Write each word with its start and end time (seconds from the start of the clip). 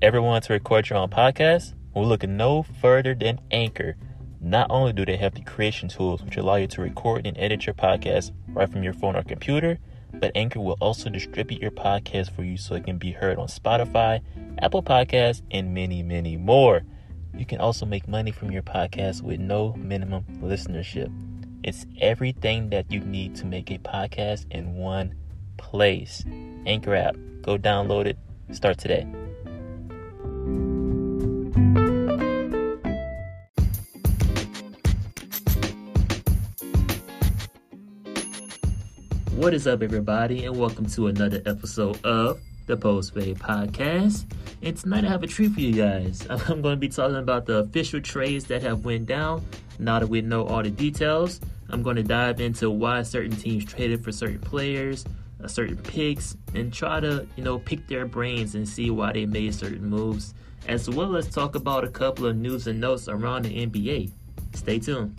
Ever 0.00 0.22
want 0.22 0.44
to 0.44 0.52
record 0.52 0.88
your 0.88 1.00
own 1.00 1.08
podcast? 1.08 1.74
We're 1.92 2.04
looking 2.04 2.36
no 2.36 2.62
further 2.62 3.16
than 3.16 3.40
Anchor. 3.50 3.96
Not 4.40 4.68
only 4.70 4.92
do 4.92 5.04
they 5.04 5.16
have 5.16 5.34
the 5.34 5.40
creation 5.40 5.88
tools 5.88 6.22
which 6.22 6.36
allow 6.36 6.54
you 6.54 6.68
to 6.68 6.82
record 6.82 7.26
and 7.26 7.36
edit 7.36 7.66
your 7.66 7.74
podcast 7.74 8.30
right 8.50 8.70
from 8.70 8.84
your 8.84 8.92
phone 8.92 9.16
or 9.16 9.24
computer, 9.24 9.76
but 10.12 10.30
Anchor 10.36 10.60
will 10.60 10.76
also 10.80 11.10
distribute 11.10 11.60
your 11.60 11.72
podcast 11.72 12.30
for 12.30 12.44
you 12.44 12.56
so 12.56 12.76
it 12.76 12.84
can 12.84 12.96
be 12.96 13.10
heard 13.10 13.38
on 13.38 13.48
Spotify, 13.48 14.20
Apple 14.62 14.84
Podcasts, 14.84 15.42
and 15.50 15.74
many, 15.74 16.04
many 16.04 16.36
more. 16.36 16.82
You 17.36 17.44
can 17.44 17.58
also 17.58 17.84
make 17.84 18.06
money 18.06 18.30
from 18.30 18.52
your 18.52 18.62
podcast 18.62 19.22
with 19.22 19.40
no 19.40 19.74
minimum 19.74 20.24
listenership. 20.40 21.12
It's 21.64 21.86
everything 22.00 22.70
that 22.70 22.92
you 22.92 23.00
need 23.00 23.34
to 23.34 23.46
make 23.46 23.72
a 23.72 23.78
podcast 23.78 24.46
in 24.52 24.76
one 24.76 25.16
place. 25.56 26.24
Anchor 26.66 26.94
app. 26.94 27.16
Go 27.42 27.58
download 27.58 28.06
it. 28.06 28.16
Start 28.52 28.78
today. 28.78 29.04
What 39.48 39.54
is 39.54 39.66
up, 39.66 39.80
everybody, 39.82 40.44
and 40.44 40.54
welcome 40.58 40.84
to 40.90 41.06
another 41.06 41.40
episode 41.46 42.04
of 42.04 42.38
the 42.66 42.76
Post 42.76 43.14
Fade 43.14 43.38
Podcast. 43.38 44.30
And 44.60 44.76
tonight 44.76 45.06
I 45.06 45.08
have 45.08 45.22
a 45.22 45.26
treat 45.26 45.52
for 45.52 45.60
you 45.60 45.72
guys. 45.72 46.26
I'm 46.30 46.60
going 46.60 46.74
to 46.74 46.76
be 46.76 46.90
talking 46.90 47.16
about 47.16 47.46
the 47.46 47.60
official 47.60 47.98
trades 48.02 48.44
that 48.48 48.60
have 48.60 48.84
went 48.84 49.06
down. 49.06 49.42
Now 49.78 50.00
that 50.00 50.06
we 50.06 50.20
know 50.20 50.46
all 50.46 50.62
the 50.62 50.68
details, 50.68 51.40
I'm 51.70 51.82
going 51.82 51.96
to 51.96 52.02
dive 52.02 52.42
into 52.42 52.68
why 52.68 53.00
certain 53.00 53.34
teams 53.34 53.64
traded 53.64 54.04
for 54.04 54.12
certain 54.12 54.38
players, 54.38 55.06
uh, 55.42 55.48
certain 55.48 55.78
picks, 55.78 56.36
and 56.54 56.70
try 56.70 57.00
to 57.00 57.26
you 57.36 57.42
know 57.42 57.58
pick 57.58 57.86
their 57.86 58.04
brains 58.04 58.54
and 58.54 58.68
see 58.68 58.90
why 58.90 59.14
they 59.14 59.24
made 59.24 59.54
certain 59.54 59.88
moves, 59.88 60.34
as 60.66 60.90
well 60.90 61.16
as 61.16 61.26
talk 61.26 61.54
about 61.54 61.84
a 61.84 61.88
couple 61.88 62.26
of 62.26 62.36
news 62.36 62.66
and 62.66 62.78
notes 62.78 63.08
around 63.08 63.46
the 63.46 63.66
NBA. 63.66 64.10
Stay 64.52 64.78
tuned. 64.78 65.18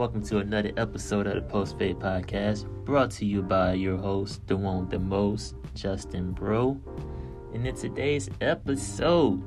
Welcome 0.00 0.24
to 0.28 0.38
another 0.38 0.72
episode 0.78 1.26
of 1.26 1.34
the 1.34 1.42
Post 1.42 1.76
Fade 1.76 1.98
Podcast, 1.98 2.66
brought 2.86 3.10
to 3.10 3.26
you 3.26 3.42
by 3.42 3.74
your 3.74 3.98
host, 3.98 4.40
the 4.46 4.56
one 4.56 4.80
with 4.80 4.88
the 4.88 4.98
most, 4.98 5.56
Justin 5.74 6.32
Bro. 6.32 6.80
And 7.52 7.66
in 7.66 7.76
today's 7.76 8.30
episode, 8.40 9.42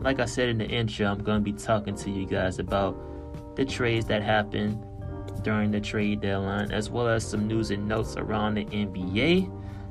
like 0.00 0.18
I 0.18 0.24
said 0.24 0.48
in 0.48 0.58
the 0.58 0.66
intro, 0.66 1.06
I'm 1.06 1.22
going 1.22 1.44
to 1.44 1.52
be 1.52 1.52
talking 1.52 1.94
to 1.94 2.10
you 2.10 2.26
guys 2.26 2.58
about 2.58 3.54
the 3.54 3.64
trades 3.64 4.06
that 4.06 4.24
happened 4.24 4.84
during 5.42 5.70
the 5.70 5.80
trade 5.80 6.20
deadline, 6.20 6.72
as 6.72 6.90
well 6.90 7.06
as 7.06 7.24
some 7.24 7.46
news 7.46 7.70
and 7.70 7.86
notes 7.86 8.16
around 8.16 8.54
the 8.54 8.64
NBA. 8.64 9.48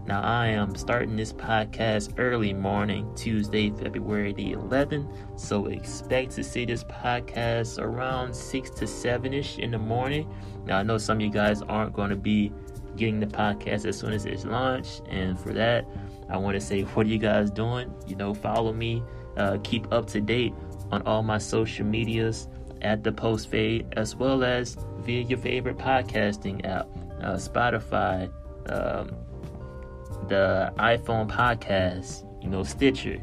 Now, 0.09 0.21
I 0.23 0.47
am 0.47 0.73
starting 0.73 1.15
this 1.15 1.31
podcast 1.31 2.15
early 2.17 2.51
morning, 2.51 3.13
Tuesday, 3.15 3.69
February 3.69 4.33
the 4.33 4.53
11th. 4.53 5.07
So, 5.39 5.67
expect 5.67 6.31
to 6.31 6.43
see 6.43 6.65
this 6.65 6.83
podcast 6.83 7.77
around 7.77 8.35
6 8.35 8.69
to 8.71 8.87
7 8.87 9.33
ish 9.35 9.59
in 9.59 9.69
the 9.69 9.77
morning. 9.77 10.27
Now, 10.65 10.79
I 10.79 10.81
know 10.81 10.97
some 10.97 11.17
of 11.17 11.21
you 11.21 11.29
guys 11.29 11.61
aren't 11.61 11.93
going 11.93 12.09
to 12.09 12.15
be 12.15 12.51
getting 12.95 13.19
the 13.19 13.27
podcast 13.27 13.85
as 13.85 13.99
soon 13.99 14.11
as 14.13 14.25
it's 14.25 14.45
launched. 14.45 15.03
And 15.09 15.39
for 15.39 15.53
that, 15.53 15.85
I 16.27 16.37
want 16.37 16.55
to 16.55 16.61
say, 16.61 16.81
what 16.81 17.05
are 17.05 17.09
you 17.09 17.19
guys 17.19 17.51
doing? 17.51 17.93
You 18.07 18.15
know, 18.15 18.33
follow 18.33 18.73
me, 18.73 19.03
uh, 19.37 19.59
keep 19.63 19.93
up 19.93 20.07
to 20.07 20.21
date 20.21 20.55
on 20.91 21.03
all 21.03 21.21
my 21.21 21.37
social 21.37 21.85
medias 21.85 22.47
at 22.81 23.03
the 23.03 23.11
Post 23.11 23.51
Fade, 23.51 23.85
as 23.91 24.15
well 24.15 24.43
as 24.43 24.75
via 25.01 25.21
your 25.21 25.37
favorite 25.37 25.77
podcasting 25.77 26.65
app, 26.65 26.87
uh, 27.21 27.35
Spotify. 27.35 28.27
Um, 28.71 29.15
the 30.29 30.71
iPhone 30.77 31.27
podcast, 31.29 32.23
you 32.41 32.49
know, 32.49 32.63
Stitcher. 32.63 33.19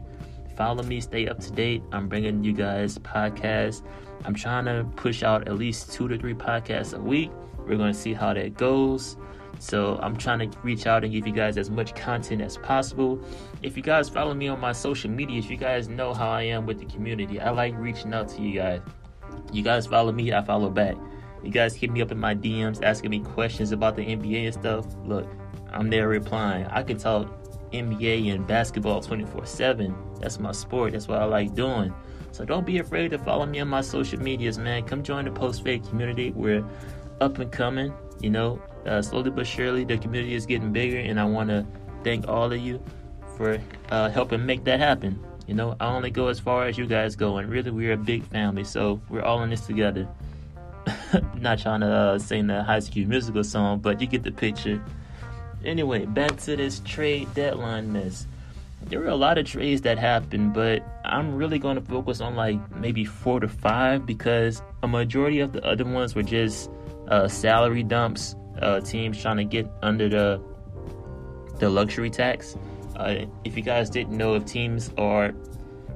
Follow 0.56 0.82
me, 0.82 1.00
stay 1.00 1.28
up 1.28 1.38
to 1.40 1.52
date. 1.52 1.82
I'm 1.92 2.08
bringing 2.08 2.42
you 2.42 2.52
guys 2.52 2.98
podcasts. 2.98 3.82
I'm 4.24 4.34
trying 4.34 4.64
to 4.64 4.84
push 4.96 5.22
out 5.22 5.48
at 5.48 5.56
least 5.56 5.92
two 5.92 6.08
to 6.08 6.18
three 6.18 6.34
podcasts 6.34 6.96
a 6.96 7.00
week. 7.00 7.30
We're 7.58 7.76
going 7.76 7.92
to 7.92 7.98
see 7.98 8.14
how 8.14 8.34
that 8.34 8.54
goes. 8.54 9.16
So 9.58 9.98
I'm 10.02 10.16
trying 10.16 10.50
to 10.50 10.58
reach 10.60 10.86
out 10.86 11.04
and 11.04 11.12
give 11.12 11.26
you 11.26 11.32
guys 11.32 11.56
as 11.56 11.70
much 11.70 11.94
content 11.94 12.42
as 12.42 12.58
possible. 12.58 13.20
If 13.62 13.76
you 13.76 13.82
guys 13.82 14.08
follow 14.08 14.34
me 14.34 14.48
on 14.48 14.60
my 14.60 14.72
social 14.72 15.10
medias, 15.10 15.48
you 15.48 15.56
guys 15.56 15.88
know 15.88 16.12
how 16.12 16.28
I 16.28 16.42
am 16.42 16.66
with 16.66 16.78
the 16.78 16.86
community. 16.86 17.40
I 17.40 17.50
like 17.50 17.74
reaching 17.78 18.12
out 18.12 18.28
to 18.30 18.42
you 18.42 18.58
guys. 18.58 18.80
You 19.52 19.62
guys 19.62 19.86
follow 19.86 20.12
me, 20.12 20.32
I 20.32 20.42
follow 20.42 20.70
back. 20.70 20.96
You 21.42 21.50
guys 21.50 21.74
hit 21.74 21.90
me 21.90 22.02
up 22.02 22.10
in 22.10 22.18
my 22.18 22.34
DMs 22.34 22.82
asking 22.82 23.10
me 23.10 23.20
questions 23.20 23.72
about 23.72 23.96
the 23.96 24.02
NBA 24.02 24.46
and 24.46 24.54
stuff. 24.54 24.86
Look, 25.04 25.28
I'm 25.70 25.90
there 25.90 26.08
replying. 26.08 26.66
I 26.66 26.82
can 26.82 26.98
talk 26.98 27.28
NBA 27.72 28.32
and 28.32 28.46
basketball 28.46 29.00
24 29.00 29.46
7. 29.46 29.94
That's 30.20 30.38
my 30.38 30.52
sport. 30.52 30.92
That's 30.92 31.08
what 31.08 31.20
I 31.20 31.24
like 31.24 31.54
doing. 31.54 31.94
So 32.32 32.44
don't 32.44 32.66
be 32.66 32.78
afraid 32.78 33.10
to 33.12 33.18
follow 33.18 33.46
me 33.46 33.60
on 33.60 33.68
my 33.68 33.80
social 33.80 34.20
medias, 34.20 34.58
man. 34.58 34.84
Come 34.84 35.02
join 35.02 35.24
the 35.24 35.30
post 35.30 35.64
fade 35.64 35.84
community. 35.88 36.32
We're 36.32 36.64
up 37.20 37.38
and 37.38 37.50
coming. 37.50 37.92
You 38.20 38.30
know, 38.30 38.62
uh, 38.86 39.02
slowly 39.02 39.30
but 39.30 39.46
surely, 39.46 39.84
the 39.84 39.98
community 39.98 40.34
is 40.34 40.46
getting 40.46 40.72
bigger, 40.72 40.98
and 40.98 41.20
I 41.20 41.24
want 41.24 41.50
to 41.50 41.66
thank 42.02 42.28
all 42.28 42.50
of 42.50 42.58
you 42.58 42.82
for 43.36 43.60
uh, 43.90 44.08
helping 44.10 44.44
make 44.44 44.64
that 44.64 44.80
happen. 44.80 45.22
You 45.46 45.54
know, 45.54 45.76
I 45.80 45.86
only 45.86 46.10
go 46.10 46.28
as 46.28 46.40
far 46.40 46.66
as 46.66 46.78
you 46.78 46.86
guys 46.86 47.14
go, 47.14 47.38
and 47.38 47.48
really, 47.48 47.70
we're 47.70 47.92
a 47.92 47.96
big 47.96 48.24
family, 48.24 48.64
so 48.64 49.00
we're 49.10 49.22
all 49.22 49.42
in 49.42 49.50
this 49.50 49.66
together. 49.66 50.08
Not 51.40 51.58
trying 51.58 51.80
to 51.80 51.86
uh, 51.86 52.18
sing 52.18 52.46
the 52.46 52.62
High 52.62 52.80
School 52.80 53.06
Musical 53.06 53.44
song, 53.44 53.80
but 53.80 54.00
you 54.00 54.06
get 54.06 54.22
the 54.22 54.32
picture. 54.32 54.82
Anyway, 55.64 56.06
back 56.06 56.36
to 56.38 56.56
this 56.56 56.80
trade 56.80 57.32
deadline 57.34 57.92
mess. 57.92 58.26
There 58.84 59.00
were 59.00 59.08
a 59.08 59.16
lot 59.16 59.38
of 59.38 59.46
trades 59.46 59.82
that 59.82 59.98
happened, 59.98 60.54
but 60.54 60.84
I'm 61.04 61.34
really 61.34 61.58
going 61.58 61.76
to 61.76 61.82
focus 61.82 62.20
on 62.20 62.36
like 62.36 62.58
maybe 62.76 63.04
four 63.04 63.40
to 63.40 63.48
five 63.48 64.06
because 64.06 64.62
a 64.82 64.88
majority 64.88 65.40
of 65.40 65.52
the 65.52 65.64
other 65.64 65.84
ones 65.84 66.14
were 66.14 66.22
just 66.22 66.70
uh, 67.08 67.26
salary 67.26 67.82
dumps, 67.82 68.36
uh, 68.60 68.80
teams 68.80 69.20
trying 69.20 69.38
to 69.38 69.44
get 69.44 69.66
under 69.82 70.08
the 70.08 70.40
the 71.58 71.68
luxury 71.68 72.10
tax. 72.10 72.56
Uh, 72.96 73.24
if 73.44 73.56
you 73.56 73.62
guys 73.62 73.90
didn't 73.90 74.16
know, 74.16 74.34
if 74.34 74.44
teams 74.44 74.90
are 74.98 75.34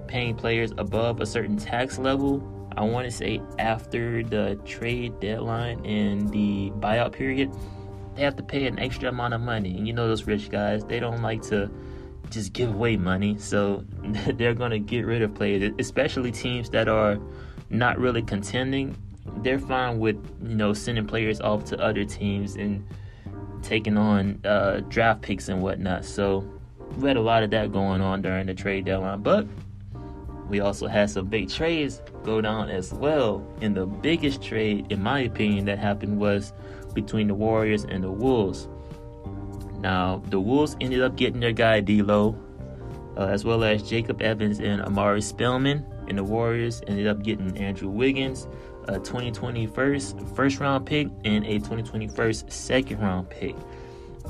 paying 0.07 0.35
players 0.35 0.73
above 0.79 1.21
a 1.21 1.27
certain 1.27 1.57
tax 1.57 1.99
level, 1.99 2.41
I 2.77 2.83
want 2.83 3.07
to 3.07 3.11
say 3.11 3.41
after 3.59 4.23
the 4.23 4.59
trade 4.65 5.19
deadline 5.21 5.85
and 5.85 6.31
the 6.31 6.71
buyout 6.79 7.13
period, 7.13 7.53
they 8.15 8.23
have 8.23 8.37
to 8.37 8.43
pay 8.43 8.67
an 8.67 8.79
extra 8.79 9.09
amount 9.09 9.35
of 9.35 9.41
money. 9.41 9.77
And 9.77 9.87
you 9.87 9.93
know 9.93 10.09
those 10.09 10.25
rich 10.27 10.51
guys, 10.51 10.85
they 10.85 11.01
don't 11.01 11.23
like 11.23 11.43
to 11.43 11.71
just 12.31 12.53
give 12.53 12.73
away 12.73 12.97
money. 12.97 13.37
So 13.39 13.85
they're 14.03 14.55
going 14.55 14.71
to 14.71 14.79
get 14.79 15.05
rid 15.05 15.23
of 15.23 15.35
players, 15.35 15.73
especially 15.79 16.33
teams 16.33 16.71
that 16.71 16.89
are 16.89 17.19
not 17.71 17.99
really 17.99 18.23
contending. 18.23 18.97
They're 19.39 19.59
fine 19.59 19.99
with, 19.99 20.17
you 20.43 20.55
know, 20.55 20.73
sending 20.73 21.07
players 21.07 21.41
off 21.41 21.65
to 21.67 21.79
other 21.79 22.05
teams 22.05 22.57
and 22.57 22.87
taking 23.63 23.97
on 23.97 24.41
uh, 24.45 24.81
draft 24.89 25.23
picks 25.23 25.49
and 25.49 25.63
whatnot. 25.63 26.05
So 26.05 26.45
we 26.97 27.09
had 27.09 27.17
a 27.17 27.21
lot 27.23 27.43
of 27.43 27.51
that 27.51 27.73
going 27.73 28.01
on 28.01 28.23
during 28.23 28.47
the 28.47 28.55
trade 28.55 28.85
deadline. 28.85 29.23
But 29.23 29.47
we 30.51 30.59
also 30.59 30.89
had 30.89 31.09
some 31.09 31.27
big 31.27 31.49
trades 31.49 32.03
go 32.25 32.41
down 32.41 32.69
as 32.69 32.93
well. 32.93 33.47
And 33.63 33.77
the 33.77 33.87
biggest 33.87 34.43
trade, 34.43 34.91
in 34.91 35.01
my 35.01 35.21
opinion, 35.21 35.65
that 35.67 35.79
happened 35.79 36.19
was 36.19 36.53
between 36.93 37.29
the 37.29 37.35
Warriors 37.35 37.85
and 37.85 38.03
the 38.03 38.11
Wolves. 38.11 38.69
Now, 39.79 40.23
the 40.29 40.41
Wolves 40.41 40.77
ended 40.81 41.03
up 41.03 41.17
getting 41.17 41.41
their 41.41 41.53
guy 41.53 41.81
D'Lo, 41.81 42.37
uh, 43.17 43.27
as 43.27 43.45
well 43.45 43.63
as 43.63 43.89
Jacob 43.89 44.21
Evans 44.21 44.59
and 44.59 44.83
Omari 44.83 45.23
Spellman. 45.23 45.87
And 46.09 46.19
the 46.19 46.25
Warriors 46.25 46.83
ended 46.89 47.07
up 47.07 47.23
getting 47.23 47.57
Andrew 47.57 47.89
Wiggins, 47.89 48.49
a 48.89 48.95
2020 48.95 49.69
first, 49.69 50.21
first 50.35 50.59
round 50.59 50.85
pick, 50.85 51.07
and 51.25 51.47
a 51.47 51.59
2021 51.61 52.35
second 52.51 52.99
round 52.99 53.31
pick. 53.31 53.55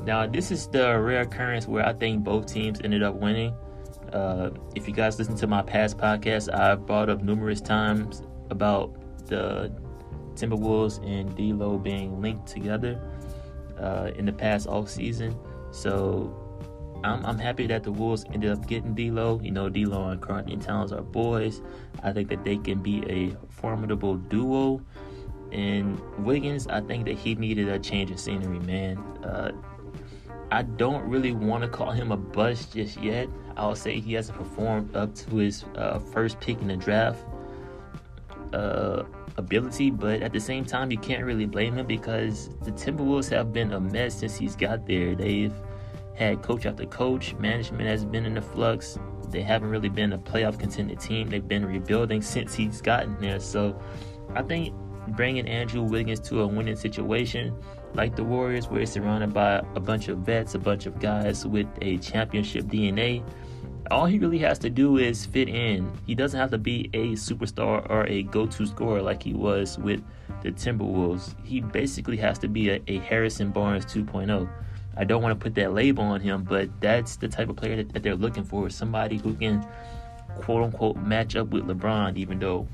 Now, 0.04 0.26
this 0.26 0.50
is 0.50 0.66
the 0.66 0.98
rare 0.98 1.22
occurrence 1.22 1.66
where 1.66 1.86
I 1.86 1.94
think 1.94 2.24
both 2.24 2.46
teams 2.46 2.80
ended 2.84 3.02
up 3.02 3.14
winning. 3.14 3.54
Uh, 4.12 4.50
if 4.74 4.88
you 4.88 4.94
guys 4.94 5.18
listen 5.18 5.36
to 5.36 5.46
my 5.46 5.62
past 5.62 5.98
podcasts, 5.98 6.52
I've 6.52 6.86
brought 6.86 7.08
up 7.08 7.22
numerous 7.22 7.60
times 7.60 8.22
about 8.50 8.94
the 9.26 9.72
Timberwolves 10.34 11.04
and 11.06 11.34
D'Lo 11.36 11.78
being 11.78 12.20
linked 12.20 12.46
together 12.46 13.00
uh, 13.78 14.10
in 14.16 14.26
the 14.26 14.32
past 14.32 14.66
off 14.66 14.88
season. 14.88 15.36
So 15.70 16.34
I'm, 17.04 17.24
I'm, 17.24 17.38
happy 17.38 17.66
that 17.68 17.82
the 17.82 17.92
Wolves 17.92 18.24
ended 18.32 18.50
up 18.50 18.66
getting 18.66 18.94
D'Lo. 18.94 19.40
You 19.42 19.52
know, 19.52 19.68
D'Lo 19.68 20.08
and 20.08 20.20
Karl-Anthony 20.20 20.56
Towns 20.56 20.92
are 20.92 21.02
boys. 21.02 21.62
I 22.02 22.12
think 22.12 22.28
that 22.30 22.44
they 22.44 22.56
can 22.56 22.82
be 22.82 23.04
a 23.08 23.36
formidable 23.50 24.16
duo. 24.16 24.82
And 25.52 26.00
Wiggins, 26.24 26.66
I 26.66 26.80
think 26.80 27.06
that 27.06 27.16
he 27.16 27.34
needed 27.34 27.68
a 27.68 27.78
change 27.78 28.10
of 28.10 28.20
scenery, 28.20 28.60
man. 28.60 28.98
Uh, 29.24 29.52
I 30.52 30.62
don't 30.62 31.04
really 31.04 31.32
want 31.32 31.62
to 31.62 31.68
call 31.68 31.92
him 31.92 32.12
a 32.12 32.16
bust 32.16 32.74
just 32.74 33.00
yet. 33.00 33.28
I'll 33.60 33.76
say 33.76 34.00
he 34.00 34.14
hasn't 34.14 34.38
performed 34.38 34.96
up 34.96 35.14
to 35.14 35.36
his 35.36 35.64
uh, 35.76 35.98
first 35.98 36.40
pick 36.40 36.60
in 36.62 36.68
the 36.68 36.76
draft. 36.76 37.22
uh, 38.52 39.04
ability, 39.36 39.90
but 39.90 40.22
at 40.22 40.32
the 40.32 40.40
same 40.40 40.64
time, 40.64 40.90
you 40.90 40.98
can't 40.98 41.24
really 41.24 41.46
blame 41.46 41.74
him 41.74 41.86
because 41.86 42.50
the 42.62 42.72
Timberwolves 42.72 43.30
have 43.30 43.52
been 43.52 43.72
a 43.72 43.80
mess 43.80 44.16
since 44.16 44.36
he's 44.36 44.56
got 44.56 44.86
there. 44.86 45.14
They've 45.14 45.54
had 46.14 46.42
coach 46.42 46.66
after 46.66 46.84
coach, 46.86 47.34
management 47.34 47.88
has 47.88 48.04
been 48.04 48.26
in 48.26 48.34
the 48.34 48.42
flux. 48.42 48.98
They 49.28 49.42
haven't 49.42 49.70
really 49.70 49.88
been 49.88 50.12
a 50.12 50.18
playoff 50.18 50.58
contended 50.58 51.00
team. 51.00 51.28
They've 51.30 51.46
been 51.46 51.64
rebuilding 51.64 52.22
since 52.22 52.54
he's 52.54 52.80
gotten 52.82 53.18
there. 53.20 53.40
So 53.40 53.80
I 54.34 54.42
think 54.42 54.74
bringing 55.08 55.46
Andrew 55.48 55.82
Wiggins 55.82 56.20
to 56.28 56.42
a 56.42 56.46
winning 56.46 56.76
situation 56.76 57.54
like 57.94 58.16
the 58.16 58.24
Warriors, 58.24 58.68
where 58.68 58.80
it's 58.80 58.92
surrounded 58.92 59.32
by 59.32 59.58
a 59.74 59.80
bunch 59.80 60.08
of 60.08 60.18
vets, 60.18 60.54
a 60.54 60.58
bunch 60.58 60.86
of 60.86 61.00
guys 61.00 61.46
with 61.46 61.66
a 61.82 61.98
championship 61.98 62.66
DNA. 62.66 63.22
All 63.90 64.06
he 64.06 64.18
really 64.18 64.38
has 64.38 64.58
to 64.60 64.70
do 64.70 64.98
is 64.98 65.26
fit 65.26 65.48
in. 65.48 65.90
He 66.06 66.14
doesn't 66.14 66.38
have 66.38 66.50
to 66.52 66.58
be 66.58 66.88
a 66.92 67.12
superstar 67.12 67.88
or 67.90 68.06
a 68.06 68.22
go 68.22 68.46
to 68.46 68.66
scorer 68.66 69.02
like 69.02 69.22
he 69.22 69.34
was 69.34 69.78
with 69.78 70.02
the 70.42 70.52
Timberwolves. 70.52 71.34
He 71.44 71.60
basically 71.60 72.16
has 72.18 72.38
to 72.38 72.48
be 72.48 72.70
a, 72.70 72.80
a 72.86 72.98
Harrison 72.98 73.50
Barnes 73.50 73.84
2.0. 73.86 74.48
I 74.96 75.04
don't 75.04 75.22
want 75.22 75.38
to 75.38 75.42
put 75.42 75.54
that 75.56 75.72
label 75.72 76.04
on 76.04 76.20
him, 76.20 76.44
but 76.44 76.68
that's 76.80 77.16
the 77.16 77.28
type 77.28 77.48
of 77.48 77.56
player 77.56 77.76
that, 77.76 77.92
that 77.92 78.02
they're 78.02 78.14
looking 78.14 78.44
for. 78.44 78.70
Somebody 78.70 79.16
who 79.16 79.34
can, 79.34 79.66
quote 80.40 80.64
unquote, 80.64 80.96
match 80.98 81.36
up 81.36 81.48
with 81.48 81.66
LeBron, 81.66 82.16
even 82.16 82.38
though, 82.38 82.68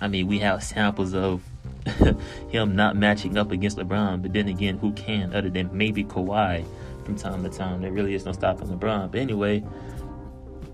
I 0.00 0.08
mean, 0.08 0.26
we 0.26 0.38
have 0.40 0.62
samples 0.62 1.14
of 1.14 1.42
him 2.48 2.76
not 2.76 2.96
matching 2.96 3.36
up 3.36 3.52
against 3.52 3.78
LeBron. 3.78 4.22
But 4.22 4.32
then 4.32 4.48
again, 4.48 4.78
who 4.78 4.92
can 4.92 5.34
other 5.34 5.50
than 5.50 5.70
maybe 5.76 6.04
Kawhi 6.04 6.64
from 7.04 7.16
time 7.16 7.42
to 7.42 7.50
time? 7.50 7.82
There 7.82 7.92
really 7.92 8.14
is 8.14 8.24
no 8.24 8.32
stopping 8.32 8.68
LeBron. 8.68 9.10
But 9.10 9.20
anyway, 9.20 9.64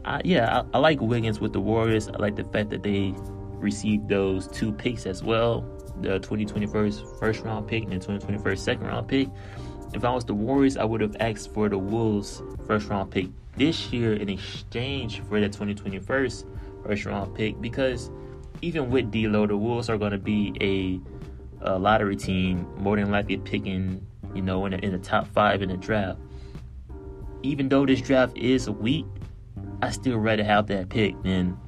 I, 0.05 0.21
yeah, 0.25 0.63
I, 0.73 0.77
I 0.77 0.79
like 0.79 1.01
Wiggins 1.01 1.41
with 1.41 1.53
the 1.53 1.61
Warriors. 1.61 2.09
I 2.09 2.17
like 2.17 2.37
the 2.37 2.45
fact 2.45 2.71
that 2.71 2.83
they 2.83 3.15
received 3.55 4.09
those 4.09 4.49
two 4.49 4.73
picks 4.73 5.07
as 5.07 5.23
well 5.23 5.65
the 6.01 6.19
2021 6.19 6.93
first 7.19 7.43
round 7.43 7.67
pick 7.69 7.85
and 7.85 7.93
the 7.93 7.97
2021 7.97 8.57
second 8.57 8.87
round 8.87 9.09
pick. 9.09 9.29
If 9.93 10.05
I 10.05 10.13
was 10.13 10.25
the 10.25 10.35
Warriors, 10.35 10.77
I 10.77 10.85
would 10.85 11.01
have 11.01 11.17
asked 11.21 11.53
for 11.55 11.69
the 11.69 11.79
Wolves 11.79 12.43
first 12.67 12.89
round 12.89 13.11
pick 13.11 13.29
this 13.57 13.93
year 13.93 14.15
in 14.15 14.29
exchange 14.29 15.21
for 15.29 15.41
the 15.41 15.47
2021 15.47 16.05
first 16.05 16.47
round 17.07 17.35
pick 17.35 17.61
because 17.61 18.11
even 18.65 18.91
with 18.91 19.11
D'Lo, 19.11 19.47
the 19.47 19.57
Wolves 19.57 19.91
are 19.91 19.99
going 19.99 20.13
to 20.13 20.19
be 20.19 20.55
a, 21.63 21.71
a, 21.71 21.79
lottery 21.79 22.17
team, 22.17 22.67
more 22.79 22.97
than 22.97 23.11
likely 23.11 23.37
picking, 23.37 24.05
you 24.35 24.41
know, 24.41 24.65
in, 24.65 24.73
in 24.73 24.91
the 24.93 24.99
top 24.99 25.27
five 25.29 25.61
in 25.61 25.69
the 25.69 25.77
draft. 25.77 26.19
Even 27.43 27.69
though 27.69 27.85
this 27.85 28.01
draft 28.01 28.35
is 28.39 28.71
weak, 28.71 29.05
I 29.83 29.91
still 29.91 30.17
rather 30.17 30.43
have 30.43 30.67
that 30.69 30.89
pick 30.89 31.23
than, 31.23 31.59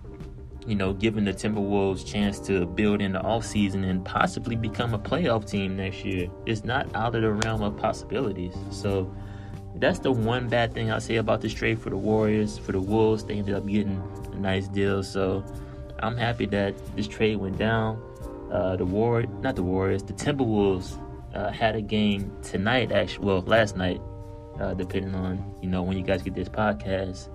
you 0.66 0.75
know, 0.75 0.94
giving 0.94 1.26
the 1.26 1.34
Timberwolves 1.34 2.06
chance 2.06 2.40
to 2.40 2.64
build 2.64 3.02
in 3.02 3.12
the 3.12 3.20
offseason 3.20 3.84
and 3.84 4.02
possibly 4.02 4.56
become 4.56 4.94
a 4.94 4.98
playoff 4.98 5.48
team 5.50 5.76
next 5.76 6.02
year. 6.02 6.31
It's 6.46 6.64
not 6.64 6.94
out 6.96 7.14
of 7.14 7.20
the 7.20 7.32
realm 7.32 7.62
of 7.62 7.76
possibilities. 7.76 8.54
So 8.70 9.14
that's 9.75 9.98
the 9.98 10.12
one 10.12 10.48
bad 10.48 10.72
thing 10.72 10.90
I'll 10.90 11.02
say 11.02 11.16
about 11.16 11.43
this 11.43 11.52
trade 11.52 11.78
for 11.78 11.90
the 11.90 11.98
Warriors. 11.98 12.56
For 12.56 12.72
the 12.72 12.81
Wolves, 12.81 13.25
they 13.25 13.34
ended 13.34 13.54
up 13.54 13.66
getting 13.66 14.02
a 14.32 14.37
nice 14.37 14.66
deal. 14.66 15.02
So 15.02 15.44
I'm 16.00 16.16
happy 16.16 16.46
that 16.46 16.75
this 16.96 17.08
trade 17.08 17.37
went 17.37 17.58
down. 17.58 18.02
Uh, 18.50 18.76
the 18.76 18.84
War, 18.84 19.22
not 19.40 19.56
the 19.56 19.62
Warriors, 19.62 20.02
the 20.02 20.12
Timberwolves 20.12 20.98
uh, 21.34 21.50
had 21.50 21.75
a 21.75 21.82
game 21.82 22.32
tonight. 22.43 22.93
Actually, 22.93 23.26
well, 23.26 23.40
last 23.43 23.76
night, 23.76 24.00
uh, 24.60 24.75
depending 24.75 25.14
on 25.14 25.54
you 25.60 25.69
know 25.69 25.82
when 25.82 25.96
you 25.96 26.04
guys 26.04 26.22
get 26.22 26.34
this 26.34 26.48
podcast. 26.48 27.28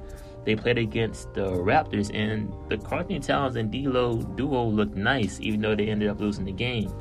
They 0.44 0.56
played 0.56 0.80
against 0.80 1.34
the 1.36 1.52
Raptors, 1.52 2.10
and 2.16 2.52
the 2.68 2.78
Karl-Anthony 2.78 3.20
Towns 3.20 3.56
and 3.58 3.72
D'Lo 3.72 4.24
duo 4.24 4.66
looked 4.66 4.96
nice, 4.96 5.40
even 5.40 5.62
though 5.62 5.76
they 5.76 5.88
ended 5.88 6.10
up 6.10 6.20
losing 6.20 6.46
the 6.46 6.52
game. 6.52 6.92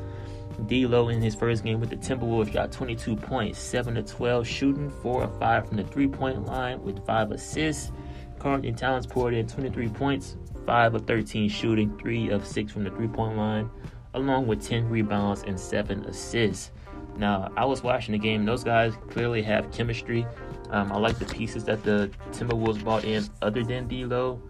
D'Lo 0.66 1.08
in 1.08 1.22
his 1.22 1.34
first 1.34 1.64
game 1.64 1.80
with 1.80 1.88
the 1.88 1.96
Timberwolves 1.96 2.52
got 2.52 2.70
22 2.70 3.16
points, 3.16 3.58
7 3.58 3.94
to 3.94 4.02
12 4.02 4.46
shooting, 4.46 4.90
4 4.90 5.22
or 5.22 5.28
5 5.38 5.68
from 5.68 5.76
the 5.78 5.84
three-point 5.84 6.44
line 6.44 6.82
with 6.82 7.04
5 7.06 7.32
assists. 7.32 7.92
Karl-Anthony 8.38 8.72
Towns 8.72 9.06
poured 9.06 9.32
in 9.32 9.46
23 9.46 9.88
points, 9.88 10.36
5 10.66 10.94
of 10.94 11.06
13 11.06 11.48
shooting, 11.48 11.96
3 11.98 12.30
of 12.30 12.46
6 12.46 12.72
from 12.72 12.84
the 12.84 12.90
three 12.90 13.08
point 13.08 13.36
line, 13.36 13.70
along 14.14 14.46
with 14.46 14.66
10 14.66 14.88
rebounds 14.88 15.42
and 15.46 15.58
7 15.58 16.04
assists. 16.04 16.70
Now, 17.16 17.50
I 17.56 17.64
was 17.64 17.82
watching 17.82 18.12
the 18.12 18.18
game. 18.18 18.44
Those 18.44 18.64
guys 18.64 18.94
clearly 19.10 19.42
have 19.42 19.70
chemistry. 19.72 20.26
Um, 20.70 20.92
I 20.92 20.98
like 20.98 21.18
the 21.18 21.26
pieces 21.26 21.64
that 21.64 21.82
the 21.82 22.10
Timberwolves 22.30 22.82
bought 22.84 23.04
in, 23.04 23.24
other 23.42 23.64
than 23.64 23.88
D'Lo. 23.88 24.40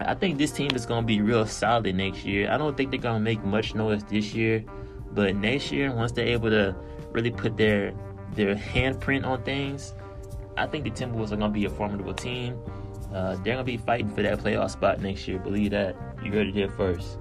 I 0.00 0.14
think 0.14 0.38
this 0.38 0.52
team 0.52 0.70
is 0.74 0.86
going 0.86 1.02
to 1.02 1.06
be 1.06 1.20
real 1.20 1.44
solid 1.46 1.94
next 1.94 2.24
year. 2.24 2.50
I 2.50 2.56
don't 2.56 2.76
think 2.76 2.90
they're 2.90 3.00
going 3.00 3.16
to 3.16 3.20
make 3.20 3.44
much 3.44 3.74
noise 3.74 4.04
this 4.04 4.32
year, 4.32 4.64
but 5.12 5.34
next 5.34 5.72
year, 5.72 5.92
once 5.92 6.12
they're 6.12 6.28
able 6.28 6.50
to 6.50 6.74
really 7.12 7.30
put 7.30 7.56
their 7.56 7.92
their 8.34 8.54
handprint 8.54 9.26
on 9.26 9.42
things, 9.42 9.94
I 10.56 10.66
think 10.66 10.84
the 10.84 10.90
Timberwolves 10.90 11.32
are 11.32 11.36
going 11.36 11.52
to 11.52 11.58
be 11.60 11.64
a 11.64 11.70
formidable 11.70 12.14
team. 12.14 12.58
Uh, 13.12 13.36
they're 13.36 13.54
gonna 13.54 13.64
be 13.64 13.76
fighting 13.76 14.08
for 14.08 14.22
that 14.22 14.38
playoff 14.38 14.70
spot 14.70 15.00
next 15.00 15.26
year. 15.26 15.38
Believe 15.38 15.70
that. 15.70 15.96
You 16.22 16.32
heard 16.32 16.48
it 16.48 16.54
here 16.54 16.68
first. 16.68 17.18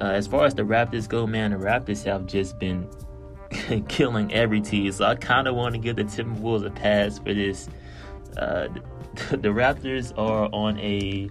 Uh, 0.00 0.04
as 0.04 0.26
far 0.26 0.46
as 0.46 0.54
the 0.54 0.62
Raptors 0.62 1.08
go, 1.08 1.26
man, 1.26 1.50
the 1.50 1.56
Raptors 1.56 2.04
have 2.04 2.26
just 2.26 2.58
been 2.58 2.88
killing 3.88 4.32
every 4.32 4.60
team. 4.60 4.90
So 4.92 5.04
I 5.04 5.14
kind 5.14 5.48
of 5.48 5.54
want 5.54 5.74
to 5.74 5.80
give 5.80 5.96
the 5.96 6.04
Timberwolves 6.04 6.66
a 6.66 6.70
pass 6.70 7.18
for 7.18 7.34
this. 7.34 7.68
Uh, 8.36 8.68
the, 8.68 9.36
the 9.36 9.48
Raptors 9.48 10.16
are 10.16 10.48
on 10.52 10.78
a 10.78 11.28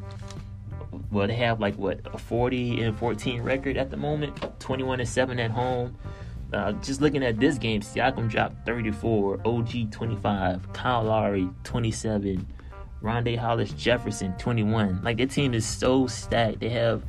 well, 1.12 1.28
they 1.28 1.36
have 1.36 1.60
like 1.60 1.76
what 1.76 2.02
a 2.14 2.18
40 2.18 2.84
and 2.84 2.98
14 2.98 3.42
record 3.42 3.78
at 3.78 3.90
the 3.90 3.98
moment, 3.98 4.60
21 4.60 5.00
and 5.00 5.10
7 5.10 5.40
at 5.40 5.52
home. 5.52 5.96
Uh, 6.52 6.72
just 6.74 7.00
looking 7.00 7.24
at 7.24 7.40
this 7.40 7.58
game, 7.58 7.82
Siakam 7.82 8.28
dropped 8.28 8.66
34, 8.66 9.42
OG 9.46 9.92
25, 9.92 10.74
Kyle 10.74 11.04
Lowry 11.04 11.48
27, 11.64 12.46
Rondae 13.02 13.38
Hollis 13.38 13.72
Jefferson, 13.74 14.34
21. 14.38 15.02
Like, 15.04 15.18
their 15.18 15.26
team 15.26 15.54
is 15.54 15.66
so 15.66 16.08
stacked. 16.08 16.60
They 16.60 16.70
have 16.70 17.04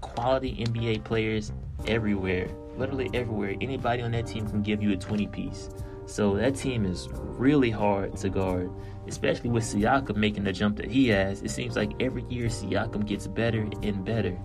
quality 0.00 0.64
NBA 0.64 1.04
players 1.04 1.52
everywhere, 1.86 2.48
literally 2.76 3.10
everywhere. 3.14 3.54
Anybody 3.60 4.02
on 4.02 4.12
that 4.12 4.26
team 4.26 4.48
can 4.48 4.62
give 4.62 4.82
you 4.82 4.92
a 4.92 4.96
20 4.96 5.26
piece. 5.28 5.70
So 6.06 6.36
that 6.36 6.56
team 6.56 6.86
is 6.86 7.08
really 7.12 7.70
hard 7.70 8.16
to 8.16 8.30
guard, 8.30 8.70
especially 9.06 9.50
with 9.50 9.64
Siakam 9.64 10.16
making 10.16 10.44
the 10.44 10.52
jump 10.52 10.78
that 10.78 10.90
he 10.90 11.08
has. 11.08 11.42
It 11.42 11.50
seems 11.50 11.76
like 11.76 11.92
every 12.00 12.24
year 12.30 12.46
Siakam 12.46 13.06
gets 13.06 13.26
better 13.26 13.68
and 13.82 14.04
better. 14.04 14.36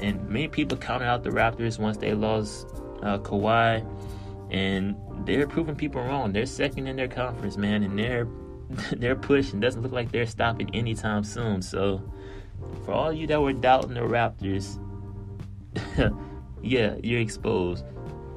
And 0.00 0.28
many 0.28 0.48
people 0.48 0.78
counted 0.78 1.06
out 1.06 1.24
the 1.24 1.30
Raptors 1.30 1.78
once 1.78 1.96
they 1.96 2.14
lost 2.14 2.68
uh, 3.02 3.18
Kawhi, 3.18 3.84
and 4.50 4.96
they're 5.24 5.46
proving 5.46 5.74
people 5.74 6.02
wrong. 6.02 6.32
They're 6.32 6.46
second 6.46 6.86
in 6.86 6.96
their 6.96 7.08
conference, 7.08 7.56
man, 7.56 7.82
and 7.82 7.98
they're 7.98 8.26
they're 8.96 9.16
pushing. 9.16 9.60
Doesn't 9.60 9.82
look 9.82 9.92
like 9.92 10.10
they're 10.10 10.26
stopping 10.26 10.74
anytime 10.74 11.24
soon. 11.24 11.62
So, 11.62 12.02
for 12.84 12.92
all 12.92 13.12
you 13.12 13.26
that 13.26 13.40
were 13.40 13.52
doubting 13.52 13.94
the 13.94 14.00
Raptors, 14.00 14.78
yeah, 16.62 16.96
you're 17.02 17.20
exposed. 17.20 17.84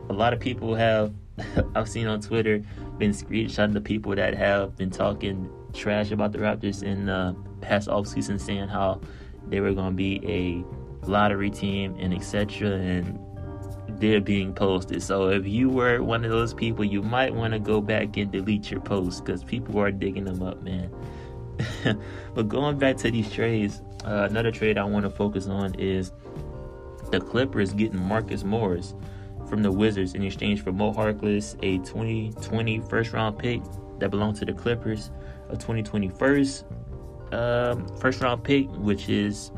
A 0.10 0.14
lot 0.14 0.34
of 0.34 0.40
people 0.40 0.76
have, 0.76 1.14
I've 1.76 1.90
seen 1.90 2.08
on 2.08 2.22
Twitter, 2.22 2.62
been 2.98 3.12
screenshotting 3.12 3.74
the 3.74 3.82
people 3.82 4.16
that 4.16 4.36
have 4.36 4.76
been 4.78 4.90
talking 4.90 5.50
trash 5.74 6.12
about 6.12 6.32
the 6.32 6.40
Raptors 6.40 6.84
in 6.84 7.10
uh, 7.10 7.34
past 7.62 7.88
offseason, 7.88 8.40
saying 8.40 8.68
how 8.68 9.02
they 9.48 9.60
were 9.60 9.74
going 9.74 9.92
to 9.92 9.96
be 9.96 10.22
a 10.26 10.64
lottery 11.08 11.50
team 11.50 11.96
and 12.00 12.14
etc. 12.14 12.72
And 12.72 13.20
they're 14.00 14.22
being 14.22 14.54
posted. 14.54 15.02
So 15.02 15.30
if 15.30 15.48
you 15.48 15.70
were 15.70 16.02
one 16.02 16.24
of 16.26 16.32
those 16.32 16.54
people, 16.54 16.84
you 16.84 17.02
might 17.02 17.34
want 17.34 17.54
to 17.54 17.60
go 17.60 17.82
back 17.82 18.18
and 18.18 18.32
delete 18.32 18.72
your 18.72 18.82
posts 18.82 19.22
because 19.22 19.44
people 19.44 19.80
are 19.80 19.92
digging 19.92 20.26
them 20.26 20.42
up, 20.44 20.62
man. 20.62 20.90
but 22.34 22.48
going 22.48 22.78
back 22.78 22.98
to 22.98 23.12
these 23.12 23.32
trades, 23.32 23.82
uh, 24.06 24.28
another 24.30 24.52
trade 24.52 24.78
I 24.78 24.84
want 24.84 25.04
to 25.06 25.10
focus 25.10 25.48
on 25.48 25.76
is 25.76 26.12
the 27.12 27.20
Clippers 27.20 27.74
getting 27.74 28.02
Marcus 28.02 28.44
Morris 28.44 28.94
from 29.48 29.62
the 29.62 29.72
Wizards 29.72 30.16
in 30.16 30.24
exchange 30.24 30.64
for 30.64 30.72
Mo 30.72 30.94
Harkless, 30.94 31.56
a 31.64 31.78
2020 31.86 32.82
first 32.82 33.14
round 33.14 33.38
pick 33.38 33.62
that 34.00 34.10
belonged 34.10 34.36
to 34.38 34.46
the 34.46 34.54
Clippers, 34.54 35.12
a 35.50 35.54
2020 35.54 36.10
first, 36.10 36.66
um, 37.32 37.88
first 37.98 38.22
round 38.22 38.44
pick, 38.44 38.68
which 38.72 39.08
is 39.08 39.52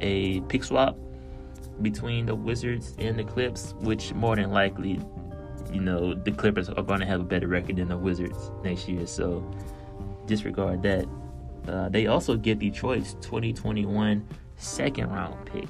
a 0.00 0.40
pick 0.42 0.62
swap 0.62 0.96
between 1.82 2.26
the 2.26 2.34
Wizards 2.34 2.94
and 2.98 3.18
the 3.18 3.24
Clips, 3.24 3.74
which 3.80 4.12
more 4.14 4.36
than 4.36 4.50
likely, 4.50 5.00
you 5.72 5.80
know, 5.80 6.14
the 6.14 6.32
Clippers 6.32 6.68
are 6.68 6.82
going 6.82 7.00
to 7.00 7.06
have 7.06 7.20
a 7.20 7.24
better 7.24 7.46
record 7.46 7.76
than 7.76 7.88
the 7.88 7.96
Wizards 7.96 8.50
next 8.62 8.88
year. 8.88 9.06
So 9.06 9.48
disregard 10.26 10.82
that. 10.82 11.06
Uh, 11.68 11.88
they 11.88 12.06
also 12.06 12.36
get 12.36 12.58
Detroit's 12.58 13.14
2021 13.20 14.26
second 14.56 15.10
round 15.10 15.44
pick. 15.46 15.68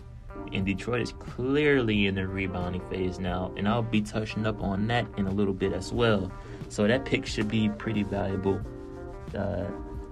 And 0.52 0.66
Detroit 0.66 1.00
is 1.00 1.12
clearly 1.12 2.06
in 2.06 2.16
the 2.16 2.26
rebounding 2.26 2.82
phase 2.90 3.20
now, 3.20 3.52
and 3.56 3.68
I'll 3.68 3.82
be 3.82 4.00
touching 4.00 4.46
up 4.46 4.60
on 4.62 4.86
that 4.88 5.06
in 5.16 5.26
a 5.26 5.30
little 5.30 5.54
bit 5.54 5.72
as 5.72 5.92
well. 5.92 6.32
So 6.68 6.86
that 6.86 7.04
pick 7.04 7.24
should 7.24 7.48
be 7.48 7.68
pretty 7.68 8.02
valuable, 8.02 8.60
uh, 9.36 9.66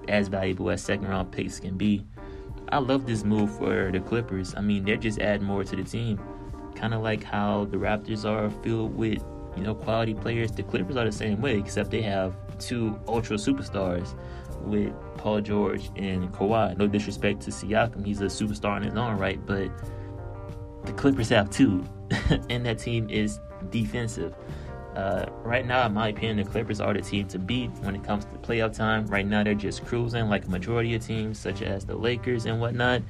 as 0.07 0.29
valuable 0.29 0.71
as 0.71 0.83
second 0.83 1.09
round 1.09 1.33
picks 1.33 1.59
can 1.59 1.77
be. 1.77 2.07
I 2.71 2.79
love 2.79 3.07
this 3.07 3.25
move 3.25 3.57
for 3.57 3.91
the 3.91 4.01
Clippers. 4.01 4.55
I 4.57 4.61
mean, 4.61 4.85
they're 4.85 4.97
just 4.97 5.21
adding 5.21 5.47
more 5.47 5.65
to 5.65 5.77
the 5.77 5.85
team. 5.85 6.21
Kind 6.75 6.93
of 6.95 7.03
like 7.03 7.25
how 7.25 7.65
the 7.67 7.77
Raptors 7.77 8.25
are 8.25 8.51
filled 8.63 8.95
with, 8.95 9.25
you 9.57 9.63
know, 9.63 9.75
quality 9.75 10.15
players. 10.15 10.53
The 10.53 10.63
Clippers 10.63 10.97
are 10.97 11.05
the 11.05 11.13
same 11.13 11.41
way, 11.41 11.59
except 11.59 11.91
they 11.91 12.03
have 12.03 12.37
two 12.59 12.99
ultra 13.09 13.37
superstars 13.37 14.15
with 14.63 14.93
Paul 15.17 15.41
George 15.41 15.91
and 15.97 16.31
Kawhi. 16.33 16.77
No 16.77 16.87
disrespect 16.87 17.41
to 17.43 17.51
Siakam, 17.51 18.05
he's 18.05 18.21
a 18.21 18.27
superstar 18.27 18.77
in 18.77 18.83
his 18.83 18.95
own 18.97 19.17
right, 19.17 19.45
but 19.47 19.71
the 20.85 20.93
Clippers 20.93 21.31
have 21.31 21.51
two, 21.51 21.85
and 22.51 22.67
that 22.67 22.79
team 22.79 23.09
is 23.09 23.41
defensive. 23.71 24.35
Uh, 24.99 25.27
right 25.45 25.65
now, 25.65 25.87
in 25.87 25.95
my 25.95 26.09
opinion, 26.09 26.39
the 26.39 26.43
Clippers 26.43 26.81
are 26.81 26.93
the 26.93 27.01
team 27.01 27.29
to 27.29 27.39
beat 27.39 27.71
when 27.83 27.95
it 27.95 28.03
comes 28.03 28.25
to 28.25 28.33
playoff 28.39 28.75
time. 28.75 29.07
Right 29.07 29.25
now, 29.25 29.45
they're 29.45 29.55
just 29.55 29.87
cruising 29.87 30.29
like 30.29 30.45
a 30.45 30.51
majority 30.51 30.93
of 30.97 31.07
teams, 31.07 31.39
such 31.39 31.63
as 31.63 31.85
the 31.85 31.95
Lakers 31.95 32.47
and 32.47 32.61
whatnot. 32.61 33.03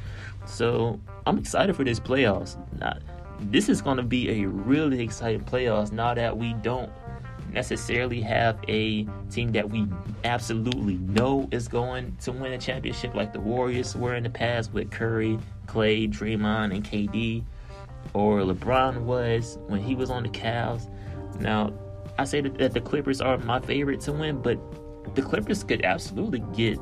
So 0.45 1.01
I'm 1.27 1.39
excited 1.39 1.75
for 1.75 1.85
this 1.85 1.99
playoffs. 1.99 2.59
Now, 2.79 2.99
this 3.41 3.71
is 3.71 3.81
going 3.81 3.97
to 3.97 4.03
be 4.03 4.43
a 4.43 4.47
really 4.47 5.01
exciting 5.01 5.41
playoffs 5.41 5.91
now 5.91 6.13
that 6.13 6.37
we 6.37 6.53
don't 6.63 6.91
necessarily 7.55 8.21
have 8.21 8.59
a 8.69 9.07
team 9.31 9.53
that 9.53 9.71
we 9.71 9.89
absolutely 10.25 10.99
know 10.99 11.49
is 11.53 11.69
going 11.69 12.15
to 12.21 12.33
win 12.33 12.53
a 12.53 12.59
championship 12.59 13.15
like 13.15 13.33
the 13.33 13.41
Warriors 13.41 13.97
were 13.97 14.15
in 14.15 14.25
the 14.25 14.31
past 14.31 14.75
with 14.75 14.91
Curry, 14.91 15.39
Clay, 15.67 16.07
Draymond, 16.07 16.75
and 16.75 16.85
KD, 16.85 17.45
or 18.13 18.41
LeBron 18.43 19.05
was 19.05 19.59
when 19.69 19.81
he 19.81 19.95
was 19.95 20.11
on 20.11 20.25
the 20.25 20.29
Cavs. 20.29 20.87
Now, 21.39 21.73
I 22.19 22.25
say 22.25 22.41
that, 22.41 22.73
the 22.73 22.81
Clippers 22.81 23.21
are 23.21 23.39
my 23.39 23.61
favorite 23.61 24.01
to 24.03 24.13
win, 24.13 24.43
but 24.43 24.59
the 25.15 25.23
Clippers 25.23 25.63
could 25.63 25.85
absolutely 25.85 26.41
get 26.55 26.79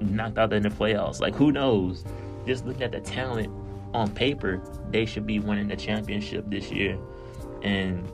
knocked 0.00 0.38
out 0.38 0.52
in 0.52 0.62
the 0.62 0.68
playoffs. 0.68 1.20
Like, 1.20 1.34
who 1.34 1.52
knows? 1.52 2.04
Just 2.46 2.66
looking 2.66 2.82
at 2.82 2.92
the 2.92 3.00
talent 3.00 3.50
on 3.94 4.10
paper, 4.10 4.60
they 4.90 5.06
should 5.06 5.26
be 5.26 5.38
winning 5.38 5.68
the 5.68 5.76
championship 5.76 6.44
this 6.48 6.70
year. 6.70 6.98
And 7.62 8.06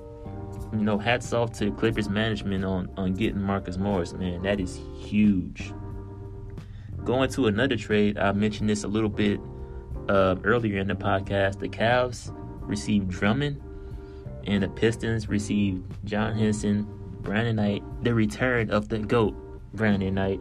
you 0.73 0.85
know, 0.85 0.99
hats 0.99 1.33
off 1.33 1.53
to 1.59 1.73
Clippers 1.73 2.09
management 2.09 2.65
on 2.65 2.89
on 2.97 3.15
getting 3.15 3.41
Marcus 3.41 3.77
Morris. 3.77 4.13
Man, 4.13 4.43
that 4.43 4.61
is 4.61 4.79
huge. 4.99 5.73
Going 7.05 7.31
to 7.31 7.47
another 7.47 7.77
trade, 7.77 8.19
I 8.19 8.33
mentioned 8.33 8.69
this 8.69 8.85
a 8.85 8.89
little 8.89 9.09
bit 9.09 9.41
uh, 10.09 10.37
earlier 10.45 10.79
in 10.79 10.87
the 10.87 10.95
podcast. 10.95 11.59
The 11.59 11.69
Cavs 11.69 12.33
received 12.61 13.09
Drummond, 13.09 13.61
and 14.47 14.63
the 14.63 14.69
Pistons 14.69 15.29
received 15.29 15.85
John 16.05 16.37
Henson, 16.37 16.87
Brandon 17.23 17.57
Knight, 17.57 17.83
the 18.03 18.15
return 18.15 18.71
of 18.71 18.89
the 18.89 18.99
GOAT, 18.99 19.35
Brandon 19.75 20.15
Knight, 20.15 20.41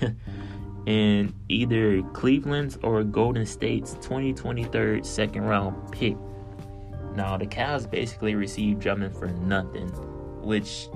and 0.86 1.34
either 1.48 2.02
Cleveland's 2.12 2.78
or 2.82 3.02
Golden 3.04 3.46
State's 3.46 3.94
2023 3.94 5.02
second 5.02 5.42
round 5.44 5.92
pick. 5.92 6.16
Now, 7.14 7.36
the 7.36 7.46
Cavs 7.46 7.90
basically 7.90 8.34
received 8.34 8.80
Drummond 8.80 9.16
for 9.16 9.26
nothing, 9.26 9.88
which 10.42 10.88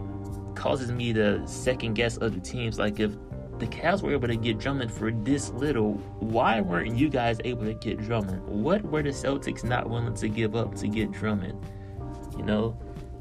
causes 0.54 0.92
me 0.92 1.12
to 1.12 1.46
second 1.48 1.94
guess 1.94 2.18
other 2.20 2.38
teams. 2.38 2.78
Like, 2.78 3.00
if 3.00 3.12
the 3.58 3.66
Cavs 3.66 4.02
were 4.02 4.12
able 4.12 4.28
to 4.28 4.36
get 4.36 4.58
Drummond 4.58 4.92
for 4.92 5.10
this 5.10 5.50
little, 5.50 5.94
why 6.20 6.60
weren't 6.60 6.96
you 6.96 7.08
guys 7.08 7.38
able 7.44 7.64
to 7.64 7.74
get 7.74 7.98
Drummond? 7.98 8.46
What 8.46 8.82
were 8.82 9.02
the 9.02 9.10
Celtics 9.10 9.64
not 9.64 9.88
willing 9.88 10.14
to 10.14 10.28
give 10.28 10.54
up 10.54 10.74
to 10.76 10.88
get 10.88 11.12
Drummond? 11.12 11.58
You 12.36 12.44
know, 12.44 12.76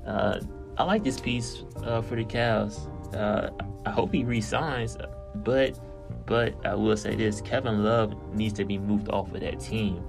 uh, 0.06 0.40
I 0.78 0.84
like 0.84 1.04
this 1.04 1.20
piece 1.20 1.64
uh, 1.84 2.02
for 2.02 2.16
the 2.16 2.26
Cavs. 2.26 2.88
Uh, 3.16 3.50
I 3.86 3.90
hope 3.90 4.14
he 4.14 4.24
resigns, 4.24 4.98
but 5.36 5.80
but 6.26 6.54
I 6.66 6.76
will 6.76 6.98
say 6.98 7.16
this: 7.16 7.42
Kevin 7.42 7.84
Love 7.84 8.16
needs 8.34 8.54
to 8.56 8.66
be 8.66 8.78
moved 8.78 9.10
off 9.10 9.34
of 9.34 9.42
that 9.42 9.60
team. 9.60 10.04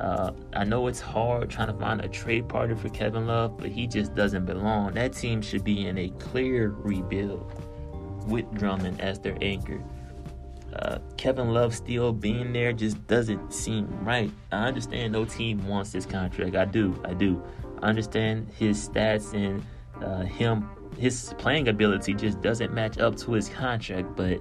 Uh, 0.00 0.30
I 0.52 0.64
know 0.64 0.86
it's 0.86 1.00
hard 1.00 1.50
trying 1.50 1.68
to 1.68 1.74
find 1.74 2.00
a 2.00 2.08
trade 2.08 2.48
partner 2.48 2.76
for 2.76 2.88
Kevin 2.90 3.26
Love, 3.26 3.56
but 3.56 3.70
he 3.70 3.86
just 3.86 4.14
doesn't 4.14 4.44
belong. 4.44 4.94
That 4.94 5.12
team 5.12 5.42
should 5.42 5.64
be 5.64 5.86
in 5.86 5.98
a 5.98 6.10
clear 6.20 6.70
rebuild 6.70 7.52
with 8.28 8.48
Drummond 8.54 9.00
as 9.00 9.18
their 9.18 9.36
anchor. 9.40 9.82
Uh, 10.72 10.98
Kevin 11.16 11.52
Love 11.52 11.74
still 11.74 12.12
being 12.12 12.52
there 12.52 12.72
just 12.72 13.04
doesn't 13.06 13.52
seem 13.52 13.88
right. 14.04 14.30
I 14.52 14.66
understand 14.66 15.12
no 15.12 15.24
team 15.24 15.66
wants 15.66 15.90
this 15.90 16.06
contract. 16.06 16.54
I 16.54 16.66
do. 16.66 17.00
I 17.04 17.14
do. 17.14 17.42
Understand 17.82 18.48
his 18.58 18.88
stats 18.88 19.34
and 19.34 19.64
uh, 20.02 20.22
him, 20.22 20.68
his 20.98 21.34
playing 21.38 21.68
ability 21.68 22.14
just 22.14 22.40
doesn't 22.40 22.72
match 22.72 22.98
up 22.98 23.16
to 23.16 23.32
his 23.32 23.48
contract, 23.48 24.16
but 24.16 24.40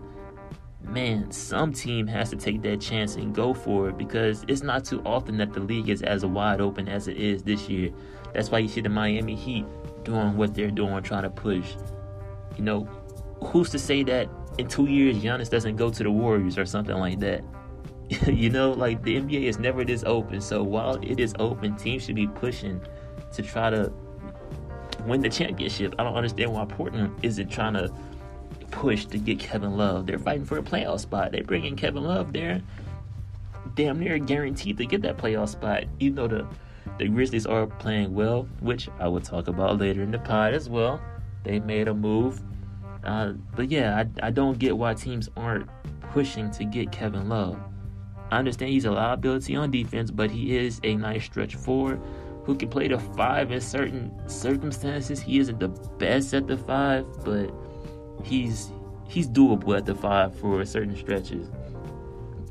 man, 0.81 1.29
some 1.31 1.73
team 1.73 2.07
has 2.07 2.29
to 2.29 2.35
take 2.35 2.61
that 2.61 2.79
chance 2.79 3.15
and 3.15 3.33
go 3.33 3.53
for 3.53 3.89
it 3.89 3.97
because 3.97 4.45
it's 4.47 4.63
not 4.63 4.85
too 4.85 5.01
often 5.05 5.37
that 5.37 5.53
the 5.53 5.59
league 5.59 5.89
is 5.89 6.01
as 6.01 6.25
wide 6.25 6.61
open 6.61 6.87
as 6.87 7.07
it 7.07 7.17
is 7.17 7.43
this 7.43 7.69
year. 7.69 7.91
That's 8.33 8.49
why 8.51 8.59
you 8.59 8.67
see 8.67 8.81
the 8.81 8.89
Miami 8.89 9.35
Heat 9.35 9.65
doing 10.03 10.37
what 10.37 10.53
they're 10.53 10.71
doing, 10.71 11.01
trying 11.03 11.23
to 11.23 11.29
push. 11.29 11.75
You 12.55 12.63
know, 12.63 12.83
who's 13.43 13.69
to 13.71 13.79
say 13.79 14.03
that 14.03 14.29
in 14.57 14.67
two 14.67 14.85
years 14.85 15.17
Giannis 15.17 15.49
doesn't 15.49 15.75
go 15.75 15.89
to 15.89 16.03
the 16.03 16.11
Warriors 16.11 16.57
or 16.57 16.65
something 16.65 16.95
like 16.95 17.19
that? 17.19 17.43
you 18.27 18.49
know, 18.49 18.71
like 18.71 19.03
the 19.03 19.17
NBA 19.17 19.43
is 19.43 19.59
never 19.59 19.83
this 19.83 20.03
open. 20.05 20.39
So 20.39 20.63
while 20.63 20.95
it 21.03 21.19
is 21.19 21.33
open, 21.39 21.75
teams 21.75 22.05
should 22.05 22.15
be 22.15 22.27
pushing 22.27 22.81
to 23.33 23.41
try 23.41 23.69
to 23.69 23.91
win 25.05 25.21
the 25.21 25.29
championship. 25.29 25.95
I 25.97 26.03
don't 26.03 26.15
understand 26.15 26.53
why 26.53 26.65
Portland 26.65 27.17
isn't 27.23 27.49
trying 27.49 27.73
to 27.73 27.91
push 28.71 29.05
to 29.05 29.17
get 29.17 29.39
Kevin 29.39 29.77
Love. 29.77 30.05
They're 30.07 30.19
fighting 30.19 30.45
for 30.45 30.57
a 30.57 30.63
playoff 30.63 30.99
spot. 30.99 31.31
They 31.31 31.41
bring 31.41 31.65
in 31.65 31.75
Kevin 31.75 32.03
Love. 32.03 32.33
They're 32.33 32.61
damn 33.75 33.99
near 33.99 34.17
guaranteed 34.17 34.77
to 34.77 34.85
get 34.85 35.01
that 35.03 35.17
playoff 35.17 35.49
spot. 35.49 35.85
Even 35.99 36.15
though 36.15 36.27
the 36.27 36.47
the 36.97 37.07
Grizzlies 37.07 37.45
are 37.45 37.67
playing 37.67 38.15
well, 38.15 38.47
which 38.59 38.89
I 38.99 39.07
will 39.07 39.21
talk 39.21 39.47
about 39.47 39.77
later 39.77 40.01
in 40.01 40.11
the 40.11 40.19
pod 40.19 40.53
as 40.53 40.69
well. 40.69 40.99
They 41.43 41.59
made 41.59 41.87
a 41.87 41.93
move. 41.93 42.41
Uh, 43.03 43.33
but 43.55 43.69
yeah, 43.69 44.03
I, 44.21 44.27
I 44.27 44.31
don't 44.31 44.57
get 44.57 44.75
why 44.75 44.93
teams 44.93 45.29
aren't 45.37 45.69
pushing 46.11 46.49
to 46.51 46.65
get 46.65 46.91
Kevin 46.91 47.29
Love. 47.29 47.59
I 48.31 48.39
understand 48.39 48.71
he's 48.71 48.85
a 48.85 48.91
liability 48.91 49.55
on 49.55 49.69
defense, 49.69 50.11
but 50.11 50.31
he 50.31 50.57
is 50.57 50.79
a 50.83 50.95
nice 50.95 51.25
stretch 51.25 51.55
forward 51.55 52.01
who 52.47 52.55
can 52.55 52.69
play 52.69 52.87
the 52.87 52.97
five 52.97 53.51
in 53.51 53.59
certain 53.59 54.09
circumstances. 54.29 55.19
He 55.19 55.37
isn't 55.37 55.59
the 55.59 55.67
best 55.67 56.33
at 56.33 56.47
the 56.47 56.57
five, 56.57 57.05
but 57.25 57.51
he's 58.23 58.71
he's 59.09 59.27
doable 59.27 59.77
at 59.77 59.85
the 59.85 59.93
five 59.93 60.33
for 60.39 60.63
certain 60.65 60.95
stretches. 60.95 61.51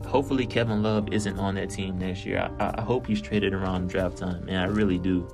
Hopefully, 0.06 0.46
Kevin 0.46 0.82
Love 0.82 1.08
isn't 1.12 1.38
on 1.38 1.54
that 1.54 1.70
team 1.70 1.98
next 1.98 2.26
year. 2.26 2.50
I, 2.60 2.74
I 2.76 2.82
hope 2.82 3.06
he's 3.06 3.22
traded 3.22 3.54
around 3.54 3.88
draft 3.88 4.18
time, 4.18 4.46
and 4.48 4.58
I 4.58 4.66
really 4.66 4.98
do. 4.98 5.26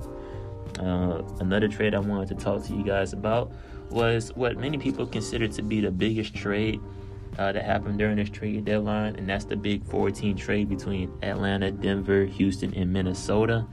Uh, 0.78 1.22
another 1.40 1.68
trade 1.68 1.94
I 1.94 1.98
wanted 1.98 2.28
to 2.28 2.34
talk 2.36 2.64
to 2.64 2.74
you 2.74 2.84
guys 2.84 3.12
about 3.12 3.52
was 3.90 4.30
what 4.36 4.56
many 4.56 4.78
people 4.78 5.06
consider 5.06 5.46
to 5.48 5.62
be 5.62 5.80
the 5.80 5.90
biggest 5.90 6.34
trade 6.34 6.80
uh, 7.36 7.50
that 7.50 7.64
happened 7.64 7.98
during 7.98 8.16
this 8.16 8.30
trade 8.30 8.64
deadline, 8.64 9.16
and 9.16 9.28
that's 9.28 9.44
the 9.44 9.56
big 9.56 9.84
14 9.86 10.36
trade 10.36 10.68
between 10.68 11.12
Atlanta, 11.20 11.72
Denver, 11.72 12.24
Houston, 12.26 12.72
and 12.74 12.92
Minnesota. 12.92 13.66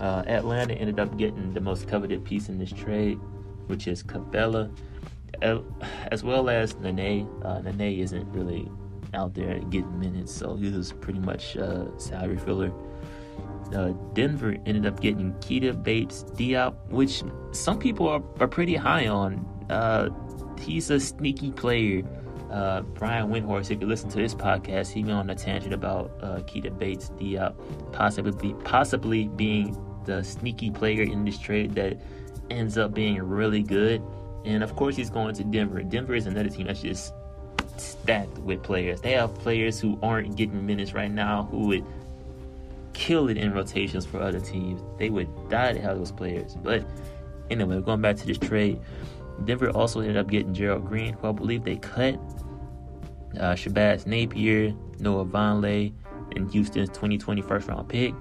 Uh, 0.00 0.22
Atlanta 0.26 0.74
ended 0.74 0.98
up 0.98 1.16
getting 1.16 1.52
the 1.52 1.60
most 1.60 1.88
coveted 1.88 2.24
piece 2.24 2.48
in 2.48 2.58
this 2.58 2.72
trade, 2.72 3.18
which 3.66 3.86
is 3.86 4.02
Capela 4.02 4.70
as 6.10 6.22
well 6.22 6.48
as 6.48 6.76
Nene. 6.76 7.28
Uh, 7.42 7.60
Nene 7.60 8.00
isn't 8.00 8.30
really 8.32 8.68
out 9.14 9.34
there 9.34 9.58
getting 9.58 9.98
minutes, 9.98 10.32
so 10.32 10.56
he 10.56 10.70
was 10.70 10.92
pretty 10.92 11.20
much 11.20 11.56
uh, 11.56 11.86
salary 11.98 12.38
filler. 12.38 12.72
Uh, 13.74 13.92
Denver 14.12 14.56
ended 14.66 14.86
up 14.86 15.00
getting 15.00 15.32
Keita 15.34 15.82
Bates 15.82 16.24
Diop, 16.34 16.74
which 16.88 17.22
some 17.52 17.78
people 17.78 18.06
are, 18.08 18.22
are 18.38 18.48
pretty 18.48 18.74
high 18.74 19.08
on. 19.08 19.46
Uh, 19.70 20.10
he's 20.60 20.90
a 20.90 21.00
sneaky 21.00 21.50
player. 21.50 22.02
Uh, 22.52 22.82
Brian 22.82 23.30
Windhorst, 23.30 23.70
if 23.70 23.80
you 23.80 23.86
listen 23.86 24.10
to 24.10 24.18
his 24.18 24.34
podcast, 24.34 24.92
he 24.92 25.02
went 25.02 25.14
on 25.14 25.30
a 25.30 25.34
tangent 25.34 25.72
about 25.72 26.10
uh, 26.20 26.40
Keita 26.40 26.76
Bates 26.78 27.10
Diop 27.18 27.54
possibly 27.92 28.54
possibly 28.64 29.28
being 29.28 29.76
the 30.04 30.22
sneaky 30.22 30.70
player 30.70 31.02
in 31.02 31.24
this 31.24 31.38
trade 31.38 31.74
that 31.74 31.98
ends 32.50 32.76
up 32.76 32.92
being 32.92 33.22
really 33.22 33.62
good. 33.62 34.02
And 34.44 34.62
of 34.62 34.76
course, 34.76 34.96
he's 34.96 35.08
going 35.08 35.34
to 35.36 35.44
Denver. 35.44 35.82
Denver 35.82 36.14
is 36.14 36.26
another 36.26 36.50
team 36.50 36.66
that's 36.66 36.82
just 36.82 37.14
stacked 37.78 38.36
with 38.38 38.62
players. 38.62 39.00
They 39.00 39.12
have 39.12 39.34
players 39.36 39.80
who 39.80 39.98
aren't 40.02 40.36
getting 40.36 40.66
minutes 40.66 40.92
right 40.92 41.10
now 41.10 41.44
who 41.44 41.68
would 41.68 41.86
kill 42.92 43.28
it 43.28 43.38
in 43.38 43.54
rotations 43.54 44.04
for 44.04 44.20
other 44.20 44.40
teams. 44.40 44.82
They 44.98 45.08
would 45.08 45.28
die 45.48 45.72
to 45.72 45.80
have 45.80 45.96
those 45.96 46.12
players. 46.12 46.54
But 46.56 46.84
anyway, 47.50 47.80
going 47.80 48.02
back 48.02 48.16
to 48.16 48.26
this 48.26 48.38
trade, 48.38 48.78
Denver 49.44 49.70
also 49.70 50.00
ended 50.00 50.16
up 50.16 50.28
getting 50.28 50.52
Gerald 50.52 50.86
Green, 50.86 51.14
who 51.14 51.28
I 51.28 51.32
believe 51.32 51.64
they 51.64 51.76
cut. 51.76 52.20
Uh, 53.38 53.54
Shabazz 53.54 54.06
Napier, 54.06 54.74
Noah 54.98 55.24
Vonleh, 55.24 55.92
and 56.36 56.50
Houston's 56.50 56.88
2020 56.90 57.42
first 57.42 57.68
round 57.68 57.88
pick. 57.88 58.14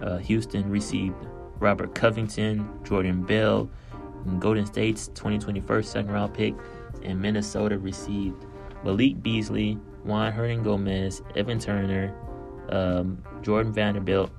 Uh, 0.00 0.18
Houston 0.18 0.68
received 0.68 1.16
Robert 1.58 1.94
Covington, 1.94 2.68
Jordan 2.84 3.22
Bell, 3.22 3.70
and 4.26 4.40
Golden 4.40 4.66
State's 4.66 5.08
2021 5.08 5.82
second 5.82 6.10
round 6.10 6.34
pick, 6.34 6.54
and 7.02 7.20
Minnesota 7.20 7.78
received 7.78 8.44
Malik 8.84 9.22
Beasley, 9.22 9.78
Juan 10.04 10.32
Hernangomez, 10.32 11.22
Evan 11.36 11.58
Turner, 11.58 12.14
um, 12.70 13.22
Jordan 13.42 13.72
Vanderbilt, 13.72 14.30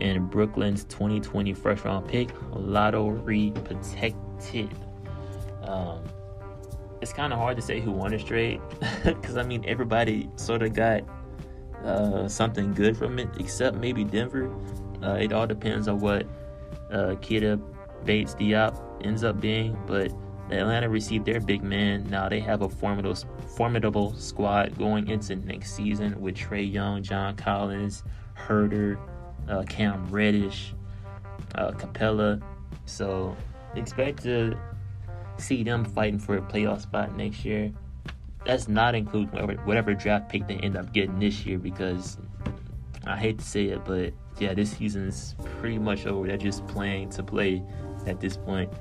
and 0.00 0.30
Brooklyn's 0.30 0.84
2020 0.84 1.52
first 1.54 1.84
round 1.84 2.06
pick, 2.06 2.30
lottery 2.52 3.52
protected. 3.64 4.70
Um, 5.62 6.02
it's 7.00 7.12
kind 7.12 7.32
of 7.32 7.38
hard 7.38 7.56
to 7.56 7.62
say 7.62 7.80
who 7.80 7.92
won 7.92 8.10
this 8.10 8.24
trade 8.24 8.60
because 9.04 9.36
I 9.42 9.42
mean 9.42 9.64
everybody 9.66 10.28
sort 10.36 10.62
of 10.62 10.74
got 10.74 11.02
uh, 11.84 12.28
something 12.28 12.74
good 12.74 12.96
from 12.96 13.18
it, 13.18 13.28
except 13.38 13.76
maybe 13.76 14.04
Denver. 14.04 14.52
Uh, 15.02 15.14
it 15.14 15.32
all 15.32 15.46
depends 15.46 15.86
on 15.88 16.00
what 16.00 16.26
uh, 16.90 17.14
Keita 17.20 17.60
Bates 18.04 18.34
Diop 18.34 18.76
ends 19.04 19.22
up 19.22 19.40
being, 19.40 19.78
but 19.86 20.12
Atlanta 20.50 20.88
received 20.88 21.26
their 21.26 21.40
big 21.40 21.62
man. 21.62 22.04
Now 22.08 22.28
they 22.28 22.40
have 22.40 22.62
a 22.62 22.68
formidable, 22.68 23.16
formidable 23.56 24.14
squad 24.14 24.76
going 24.78 25.08
into 25.08 25.36
next 25.36 25.74
season 25.74 26.20
with 26.20 26.34
Trae 26.36 26.70
Young, 26.70 27.02
John 27.02 27.36
Collins, 27.36 28.02
Huerter, 28.36 28.98
uh, 29.48 29.62
Cam 29.64 30.06
Reddish, 30.08 30.74
uh, 31.54 31.72
Capela. 31.72 32.42
So 32.86 33.36
expect 33.74 34.22
to 34.22 34.58
see 35.38 35.62
them 35.62 35.84
fighting 35.84 36.18
for 36.18 36.36
a 36.36 36.42
playoff 36.42 36.82
spot 36.82 37.16
next 37.16 37.44
year. 37.44 37.72
That's 38.44 38.68
not 38.68 38.94
including 38.94 39.30
whatever, 39.30 39.54
whatever 39.62 39.94
draft 39.94 40.28
pick 40.30 40.46
they 40.46 40.56
end 40.56 40.76
up 40.76 40.92
getting 40.92 41.18
this 41.18 41.44
year 41.44 41.58
because 41.58 42.18
I 43.06 43.16
hate 43.16 43.38
to 43.38 43.44
say 43.44 43.66
it, 43.66 43.84
but 43.84 44.12
yeah, 44.38 44.54
this 44.54 44.72
season's 44.72 45.34
pretty 45.60 45.78
much 45.78 46.06
over. 46.06 46.26
They're 46.26 46.36
just 46.36 46.66
playing 46.66 47.10
to 47.10 47.22
play 47.22 47.62
at 48.06 48.20
this 48.20 48.36
point. 48.36 48.72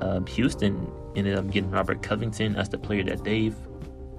Um, 0.00 0.26
Houston 0.26 0.90
ended 1.16 1.36
up 1.36 1.50
getting 1.50 1.70
Robert 1.70 2.02
Covington 2.02 2.56
as 2.56 2.68
the 2.68 2.78
player 2.78 3.02
that 3.04 3.24
they've 3.24 3.56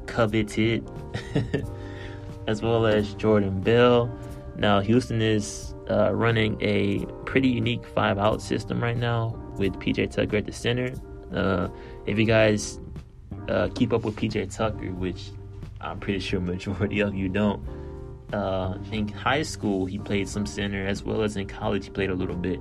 coveted, 0.05 0.89
as 2.47 2.61
well 2.61 2.85
as 2.85 3.13
Jordan 3.15 3.61
Bell. 3.61 4.13
Now, 4.55 4.79
Houston 4.79 5.21
is 5.21 5.73
uh, 5.89 6.13
running 6.13 6.57
a 6.61 7.05
pretty 7.25 7.49
unique 7.49 7.85
five 7.85 8.17
out 8.17 8.41
system 8.41 8.81
right 8.81 8.97
now 8.97 9.44
with 9.57 9.73
PJ 9.73 10.11
Tucker 10.11 10.37
at 10.37 10.45
the 10.45 10.51
center. 10.51 10.93
Uh, 11.33 11.69
if 12.05 12.17
you 12.17 12.25
guys 12.25 12.79
uh, 13.49 13.69
keep 13.75 13.93
up 13.93 14.03
with 14.03 14.15
PJ 14.15 14.55
Tucker, 14.55 14.91
which 14.91 15.31
I'm 15.81 15.99
pretty 15.99 16.19
sure 16.19 16.39
majority 16.39 16.99
of 17.01 17.15
you 17.15 17.29
don't, 17.29 17.63
uh, 18.33 18.77
in 18.91 19.07
high 19.07 19.43
school 19.43 19.85
he 19.85 19.97
played 19.97 20.27
some 20.27 20.45
center 20.45 20.85
as 20.85 21.03
well 21.03 21.21
as 21.21 21.37
in 21.37 21.47
college 21.47 21.85
he 21.85 21.91
played 21.91 22.09
a 22.09 22.15
little 22.15 22.35
bit. 22.35 22.59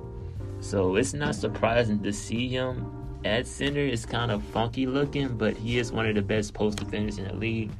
So 0.59 0.95
it's 0.95 1.13
not 1.13 1.35
surprising 1.35 2.01
to 2.03 2.13
see 2.13 2.47
him 2.47 3.19
at 3.25 3.47
center. 3.47 3.81
It's 3.81 4.05
kind 4.05 4.31
of 4.31 4.43
funky 4.43 4.85
looking, 4.85 5.37
but 5.37 5.55
he 5.57 5.79
is 5.79 5.91
one 5.91 6.05
of 6.05 6.15
the 6.15 6.21
best 6.21 6.53
post 6.53 6.77
defenders 6.79 7.17
in 7.17 7.27
the 7.27 7.33
league. 7.33 7.71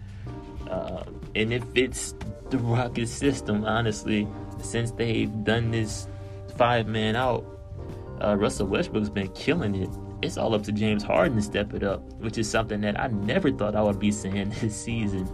Uh, 0.70 1.04
and 1.36 1.54
it 1.54 1.64
fits 1.74 2.16
the 2.50 2.58
Rockets 2.58 3.12
system, 3.12 3.66
honestly, 3.66 4.28
since 4.62 4.92
they've 4.92 5.32
done 5.44 5.72
this 5.72 6.08
five 6.58 6.88
man 6.88 7.16
out 7.16 7.55
uh, 8.24 8.36
Russell 8.38 8.68
Westbrook's 8.68 9.10
been 9.10 9.30
killing 9.30 9.76
it. 9.76 9.90
It's 10.22 10.38
all 10.38 10.56
up 10.56 10.64
to 10.64 10.72
James 10.72 11.04
Harden 11.04 11.38
to 11.38 11.42
step 11.42 11.74
it 11.74 11.84
up, 11.84 12.02
which 12.20 12.38
is 12.38 12.50
something 12.50 12.82
that 12.82 13.00
I 13.00 13.08
never 13.08 13.52
thought 13.52 13.76
I 13.76 13.82
would 13.82 14.00
be 14.00 14.12
saying 14.12 14.50
this 14.62 14.76
season. 14.76 15.30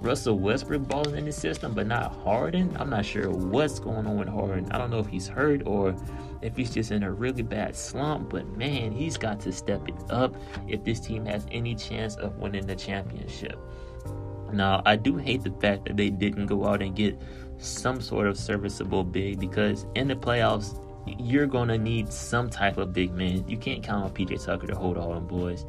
Russell 0.00 0.38
Westbrook 0.38 0.88
balling 0.88 1.16
in 1.16 1.26
the 1.26 1.32
system, 1.32 1.74
but 1.74 1.86
not 1.86 2.14
Harden. 2.24 2.74
I'm 2.80 2.88
not 2.88 3.04
sure 3.04 3.30
what's 3.30 3.78
going 3.78 4.06
on 4.06 4.16
with 4.16 4.28
Harden. 4.28 4.70
I 4.72 4.78
don't 4.78 4.90
know 4.90 4.98
if 4.98 5.06
he's 5.06 5.28
hurt 5.28 5.66
or 5.66 5.94
if 6.40 6.56
he's 6.56 6.70
just 6.70 6.90
in 6.90 7.02
a 7.02 7.12
really 7.12 7.42
bad 7.42 7.76
slump, 7.76 8.30
but 8.30 8.46
man, 8.56 8.92
he's 8.92 9.18
got 9.18 9.40
to 9.40 9.52
step 9.52 9.86
it 9.88 9.94
up 10.08 10.34
if 10.66 10.84
this 10.84 11.00
team 11.00 11.26
has 11.26 11.46
any 11.50 11.74
chance 11.74 12.16
of 12.16 12.38
winning 12.38 12.66
the 12.66 12.76
championship. 12.76 13.58
Now, 14.52 14.82
I 14.86 14.96
do 14.96 15.16
hate 15.16 15.44
the 15.44 15.52
fact 15.60 15.84
that 15.84 15.98
they 15.98 16.08
didn't 16.08 16.46
go 16.46 16.66
out 16.66 16.80
and 16.80 16.96
get 16.96 17.20
some 17.58 18.00
sort 18.00 18.26
of 18.26 18.38
serviceable 18.38 19.04
big 19.04 19.38
because 19.38 19.86
in 19.94 20.08
the 20.08 20.16
playoffs, 20.16 20.80
you're 21.06 21.46
gonna 21.46 21.78
need 21.78 22.12
some 22.12 22.50
type 22.50 22.78
of 22.78 22.92
big 22.92 23.12
man. 23.12 23.46
You 23.48 23.56
can't 23.56 23.82
count 23.82 24.04
on 24.04 24.10
PJ 24.10 24.44
Tucker 24.44 24.66
to 24.66 24.74
hold 24.74 24.96
all 24.96 25.14
them 25.14 25.26
boys. 25.26 25.64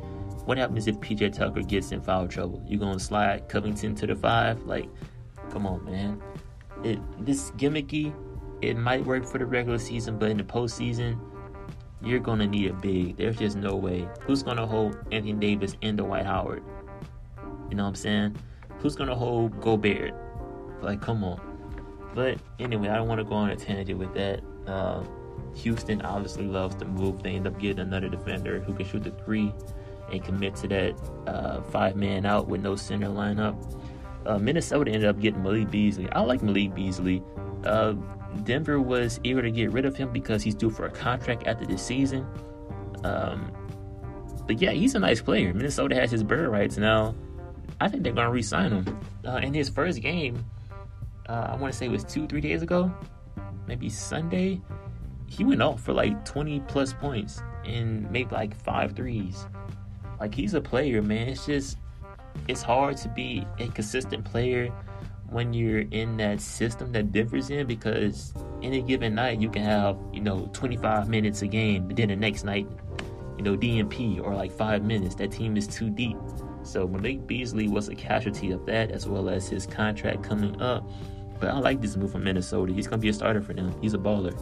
What 0.46 0.58
happens 0.58 0.88
if 0.88 0.98
PJ 0.98 1.34
Tucker 1.34 1.62
gets 1.62 1.92
in 1.92 2.02
foul 2.02 2.28
trouble? 2.28 2.64
You 2.68 2.78
gonna 2.78 3.00
slide 3.00 3.48
Covington 3.48 3.96
to 3.96 4.08
the 4.08 4.16
five? 4.16 4.62
Like, 4.64 4.90
come 5.52 5.66
on, 5.66 5.86
man. 5.86 6.22
It 6.84 7.00
this 7.26 7.52
gimmicky. 7.52 8.14
It 8.62 8.78
might 8.78 9.04
work 9.06 9.26
for 9.26 9.40
the 9.40 9.46
regular 9.46 9.80
season, 9.80 10.20
but 10.20 10.30
in 10.30 10.38
the 10.38 10.44
postseason, 10.44 11.20
you're 12.02 12.20
gonna 12.20 12.48
need 12.48 12.70
a 12.70 12.74
big. 12.74 13.18
There's 13.18 13.38
just 13.38 13.58
no 13.58 13.76
way. 13.76 14.08
Who's 14.22 14.44
gonna 14.44 14.66
hold 14.66 14.98
Anthony 15.12 15.34
Davis 15.34 15.76
and 15.82 15.98
Dwight 15.98 16.26
Howard? 16.26 16.64
You 17.70 17.78
know 17.78 17.84
what 17.84 17.90
I'm 17.90 17.96
saying? 17.96 18.36
Who's 18.80 18.96
gonna 18.96 19.16
hold 19.16 19.60
Gobert? 19.62 20.14
Like, 20.82 21.02
come 21.02 21.24
on. 21.24 21.40
But 22.14 22.40
anyway, 22.60 22.90
I 22.90 22.96
don't 22.96 23.08
want 23.08 23.20
to 23.20 23.24
go 23.24 23.36
on 23.36 23.50
a 23.52 23.56
tangent 23.56 23.98
with 23.98 24.14
that. 24.16 24.42
Uh, 24.68 25.04
Houston 25.56 26.02
obviously 26.02 26.46
loves 26.46 26.76
to 26.76 26.86
move. 26.86 27.24
They 27.24 27.32
end 27.32 27.48
up 27.48 27.60
getting 27.60 27.80
another 27.80 28.10
defender 28.10 28.60
who 28.60 28.74
can 28.74 28.86
shoot 28.86 29.04
the 29.04 29.12
three 29.12 29.54
and 30.12 30.24
commit 30.24 30.56
to 30.58 30.68
that 30.70 30.96
uh, 31.28 31.62
five 31.62 31.96
man 31.96 32.26
out 32.26 32.48
with 32.48 32.62
no 32.62 32.76
center 32.76 33.08
lineup. 33.08 33.56
Uh, 34.26 34.38
Minnesota 34.38 34.92
ended 34.92 35.10
up 35.10 35.20
getting 35.20 35.42
Malik 35.42 35.72
Beasley. 35.72 36.10
I 36.12 36.22
like 36.22 36.42
Malik 36.42 36.76
Beasley. 36.76 37.24
Uh, 37.66 37.94
Denver 38.44 38.80
was 38.80 39.20
eager 39.24 39.42
to 39.42 39.52
get 39.52 39.72
rid 39.72 39.86
of 39.86 39.96
him 39.96 40.12
because 40.12 40.44
he's 40.44 40.56
due 40.56 40.70
for 40.70 40.86
a 40.86 40.92
contract 40.92 41.48
after 41.48 41.66
this 41.66 41.82
season. 41.82 42.26
Um, 43.04 43.52
but 44.48 44.62
yeah, 44.62 44.72
he's 44.72 44.96
a 44.96 45.00
nice 45.00 45.22
player. 45.22 45.54
Minnesota 45.54 45.96
has 45.96 46.12
his 46.12 46.24
bird 46.24 46.50
rights 46.50 46.78
now. 46.78 47.16
I 47.80 47.88
think 47.88 48.04
they're 48.04 48.14
gonna 48.14 48.32
re-sign 48.32 48.72
him. 48.72 49.00
Uh, 49.26 49.38
in 49.38 49.54
his 49.54 49.70
first 49.70 50.02
game, 50.02 50.46
uh, 51.28 51.48
I 51.50 51.56
want 51.56 51.74
to 51.74 51.78
say 51.78 51.88
it 51.88 51.92
was 51.92 52.04
two, 52.04 52.28
three 52.28 52.42
days 52.42 52.62
ago, 52.62 52.94
maybe 53.68 53.90
Sunday 53.90 54.62
he 55.32 55.46
went 55.46 55.62
off 55.62 55.82
for 55.82 55.94
like 55.94 56.26
20 56.26 56.60
plus 56.68 56.92
points 56.92 57.42
and 57.66 58.10
made 58.12 58.32
like 58.34 58.54
five 58.54 58.92
threes. 58.92 59.48
Like 60.20 60.36
he's 60.36 60.54
a 60.54 60.62
player, 60.62 61.02
man. 61.02 61.30
It's 61.30 61.46
just 61.46 61.78
it's 62.50 62.62
hard 62.62 62.98
to 62.98 63.10
be 63.10 63.48
a 63.60 63.68
consistent 63.68 64.26
player 64.26 64.68
when 65.30 65.54
you're 65.54 65.86
in 65.92 66.18
that 66.18 66.42
system 66.42 66.92
that 66.92 67.14
differs 67.14 67.50
in 67.50 67.66
because 67.66 68.34
any 68.62 68.82
given 68.82 69.16
night 69.16 69.40
you 69.40 69.50
can 69.50 69.64
have, 69.64 69.98
you 70.12 70.20
know, 70.20 70.50
25 70.52 71.08
minutes 71.08 71.42
a 71.44 71.48
game, 71.48 71.88
but 71.88 71.96
then 71.96 72.10
the 72.10 72.16
next 72.16 72.44
night, 72.44 72.68
you 73.38 73.44
know, 73.44 73.56
DNP 73.56 74.22
or 74.22 74.36
like 74.36 74.52
five 74.52 74.84
minutes. 74.84 75.16
That 75.16 75.32
team 75.32 75.56
is 75.56 75.66
too 75.66 75.90
deep. 75.90 76.18
So 76.64 76.90
Malik 76.90 77.26
Beasley 77.26 77.70
was 77.70 77.88
a 77.88 77.96
casualty 77.96 78.52
of 78.52 78.66
that 78.66 78.92
as 78.92 79.08
well 79.08 79.30
as 79.30 79.48
his 79.48 79.66
contract 79.66 80.24
coming 80.24 80.62
up. 80.62 80.88
But 81.40 81.52
I 81.52 81.58
like 81.58 81.82
this 81.82 81.96
move 81.96 82.12
from 82.12 82.26
Minnesota. 82.26 82.74
He's 82.74 82.88
gonna 82.88 83.02
be 83.02 83.10
a 83.10 83.14
starter 83.14 83.42
for 83.42 83.54
them. 83.54 83.74
He's 83.82 83.94
a 83.94 83.98
baller. 83.98 84.38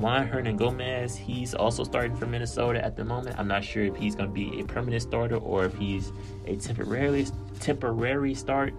Juan 0.00 0.28
Hernangomez, 0.28 1.16
he's 1.16 1.54
also 1.54 1.82
starting 1.82 2.16
for 2.16 2.26
Minnesota 2.26 2.84
at 2.84 2.94
the 2.94 3.04
moment. 3.04 3.36
I'm 3.36 3.48
not 3.48 3.64
sure 3.64 3.82
if 3.82 3.96
he's 3.96 4.14
going 4.14 4.28
to 4.28 4.32
be 4.32 4.60
a 4.60 4.64
permanent 4.64 5.02
starter 5.02 5.36
or 5.36 5.64
if 5.64 5.74
he's 5.74 6.12
a 6.46 6.54
temporarily 6.56 7.26
temporary 7.58 8.34
start 8.34 8.74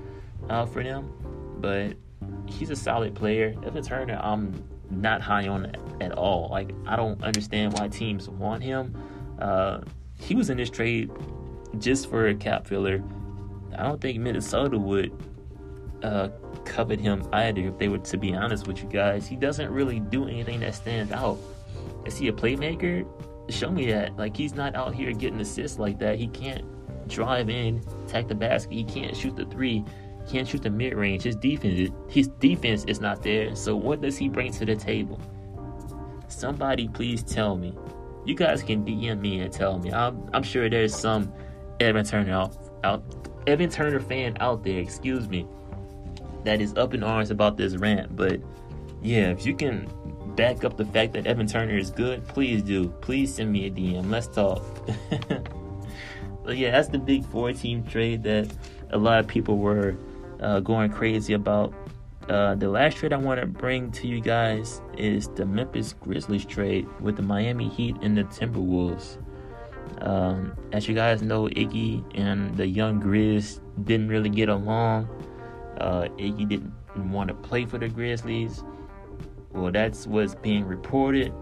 uh, 0.49 0.65
for 0.65 0.82
them. 0.82 1.12
But 1.60 1.97
he's 2.45 2.69
a 2.69 2.75
solid 2.75 3.15
player. 3.15 3.53
Evan 3.65 3.84
Turner, 3.84 4.17
I'm 4.23 4.63
not 4.89 5.21
high 5.21 5.47
on 5.47 5.75
at 5.99 6.13
all. 6.13 6.47
Like 6.49 6.71
I 6.88 6.95
don't 6.95 7.21
understand 7.21 7.73
why 7.73 7.89
teams 7.89 8.29
want 8.29 8.63
him. 8.63 8.95
Uh, 9.39 9.82
he 10.17 10.36
was 10.36 10.49
in 10.49 10.58
this 10.58 10.69
trade 10.69 11.12
just 11.79 12.10
for 12.10 12.27
a 12.27 12.36
cap 12.36 12.65
filler. 12.65 13.03
I 13.77 13.84
don't 13.84 13.99
think 13.99 14.19
Minnesota 14.19 14.77
would 14.77 15.12
uh, 16.01 16.29
covet 16.65 17.00
him 17.00 17.28
either, 17.34 17.62
if 17.62 17.78
they 17.78 17.88
were 17.88 17.98
to 17.98 18.17
be 18.17 18.34
honest 18.34 18.67
with 18.67 18.82
you 18.82 18.89
guys. 18.89 19.28
He 19.28 19.36
doesn't 19.36 19.69
really 19.69 20.00
do 20.00 20.28
anything 20.28 20.60
that 20.62 20.76
stands 20.76 21.12
out. 21.12 21.38
Is 22.06 22.17
he 22.17 22.28
a 22.28 22.34
playmaker? 22.34 23.06
Show 23.50 23.72
me 23.72 23.91
that. 23.91 24.15
Like, 24.17 24.36
he's 24.36 24.54
not 24.54 24.76
out 24.76 24.93
here 24.93 25.12
getting 25.12 25.39
assists 25.39 25.80
like 25.80 26.00
that. 26.00 26.17
He 26.17 26.28
can't 26.28 26.63
drive 27.08 27.50
in, 27.50 27.84
attack 28.06 28.28
the 28.28 28.36
basket. 28.36 28.74
He 28.74 28.84
can't 28.84 29.15
shoot 29.15 29.36
the 29.36 29.45
three. 29.45 29.84
He 30.26 30.32
can't 30.32 30.48
shoot 30.48 30.62
the 30.62 30.69
mid 30.69 30.93
range. 30.93 31.24
His 31.24 31.36
defense, 31.36 31.91
his 32.08 32.28
defense 32.28 32.84
is 32.86 33.00
not 33.00 33.24
there. 33.24 33.56
So, 33.56 33.76
what 33.76 34.02
does 34.02 34.17
he 34.17 34.30
bring 34.30 34.52
to 34.54 34.65
the 34.65 34.76
table? 34.76 35.19
Somebody, 36.28 36.88
please 36.88 37.24
tell 37.24 37.58
me. 37.58 37.74
You 38.26 38.36
guys 38.36 38.62
can 38.62 38.86
DM 38.86 39.19
me 39.19 39.39
and 39.39 39.52
tell 39.52 39.80
me. 39.80 39.91
I'm, 39.91 40.30
I'm 40.34 40.43
sure 40.43 40.69
there's 40.69 40.95
some 40.95 41.34
Evan 41.80 42.06
Turner 42.06 42.34
out, 42.34 42.56
out 42.84 43.04
Evan 43.48 43.69
Turner 43.69 44.00
fan 44.00 44.38
out 44.39 44.63
there. 44.63 44.78
Excuse 44.78 45.28
me 45.28 45.48
that 46.43 46.62
is 46.62 46.73
up 46.75 46.93
in 46.93 47.04
arms 47.04 47.32
about 47.32 47.58
this 47.58 47.75
rant. 47.75 48.15
But 48.15 48.41
yeah, 49.02 49.30
if 49.30 49.45
you 49.45 49.56
can 49.56 49.89
back 50.36 50.63
up 50.63 50.78
the 50.78 50.86
fact 50.86 51.13
that 51.13 51.28
Evan 51.28 51.47
Turner 51.47 51.78
is 51.78 51.91
good, 51.91 52.25
please 52.28 52.62
do. 52.62 52.89
Please 53.02 53.36
send 53.36 53.52
me 53.52 53.67
a 53.67 53.71
DM. 53.71 54.10
Let's 54.10 54.28
talk. 54.28 54.63
but 56.43 56.58
yeah, 56.58 56.71
that's 56.71 56.89
the 56.89 56.99
big 56.99 57.25
four 57.25 57.52
team 57.54 57.84
trade 57.84 58.23
that 58.23 58.52
a 58.91 58.97
lot 58.97 59.19
of 59.19 59.28
people 59.28 59.58
were 59.58 59.95
uh, 60.41 60.60
going 60.60 60.91
crazy 60.91 61.34
about. 61.34 61.73
Uh, 62.30 62.54
the 62.54 62.69
last 62.69 62.97
trade 62.97 63.12
I 63.12 63.17
want 63.17 63.39
to 63.41 63.47
bring 63.47 63.91
to 63.93 64.08
you 64.08 64.21
guys 64.21 64.82
is 64.95 65.28
the 65.30 65.45
Memphis 65.45 65.95
Grizzlies 65.99 66.45
trade 66.45 66.88
with 67.02 67.15
the 67.15 67.23
Miami 67.23 67.69
Heat 67.69 67.95
and 68.04 68.15
the 68.15 68.23
Timberwolves. 68.25 69.17
Um, 70.02 70.56
as 70.71 70.88
you 70.88 70.93
guys 70.93 71.21
know, 71.21 71.45
Iggy 71.45 72.04
and 72.15 72.56
the 72.56 72.67
young 72.67 73.02
Grizz 73.02 73.60
didn't 73.84 74.10
really 74.10 74.30
get 74.30 74.47
along. 74.47 75.10
Uh, 75.80 76.08
Iggy 76.18 76.48
didn't 76.48 76.74
want 77.12 77.30
to 77.30 77.34
play 77.34 77.65
for 77.65 77.78
the 77.78 77.88
Grizzlies. 77.88 78.63
Well, 79.52 79.72
that's 79.72 80.06
what's 80.06 80.36
being 80.36 80.65
reported, 80.65 81.34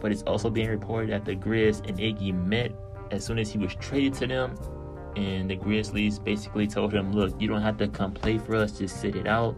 but 0.00 0.12
it's 0.12 0.22
also 0.22 0.50
being 0.50 0.68
reported 0.68 1.10
that 1.10 1.24
the 1.24 1.34
Grizz 1.34 1.88
and 1.88 1.98
Iggy 1.98 2.34
met 2.34 2.72
as 3.10 3.24
soon 3.24 3.38
as 3.38 3.50
he 3.50 3.58
was 3.58 3.74
traded 3.76 4.14
to 4.14 4.26
them. 4.26 4.54
And 5.16 5.48
the 5.48 5.56
Grizzlies 5.56 6.18
basically 6.18 6.66
told 6.66 6.92
him, 6.92 7.12
look, 7.12 7.40
you 7.40 7.48
don't 7.48 7.62
have 7.62 7.78
to 7.78 7.88
come 7.88 8.12
play 8.12 8.36
for 8.36 8.56
us, 8.56 8.78
just 8.78 9.00
sit 9.00 9.16
it 9.16 9.26
out. 9.26 9.56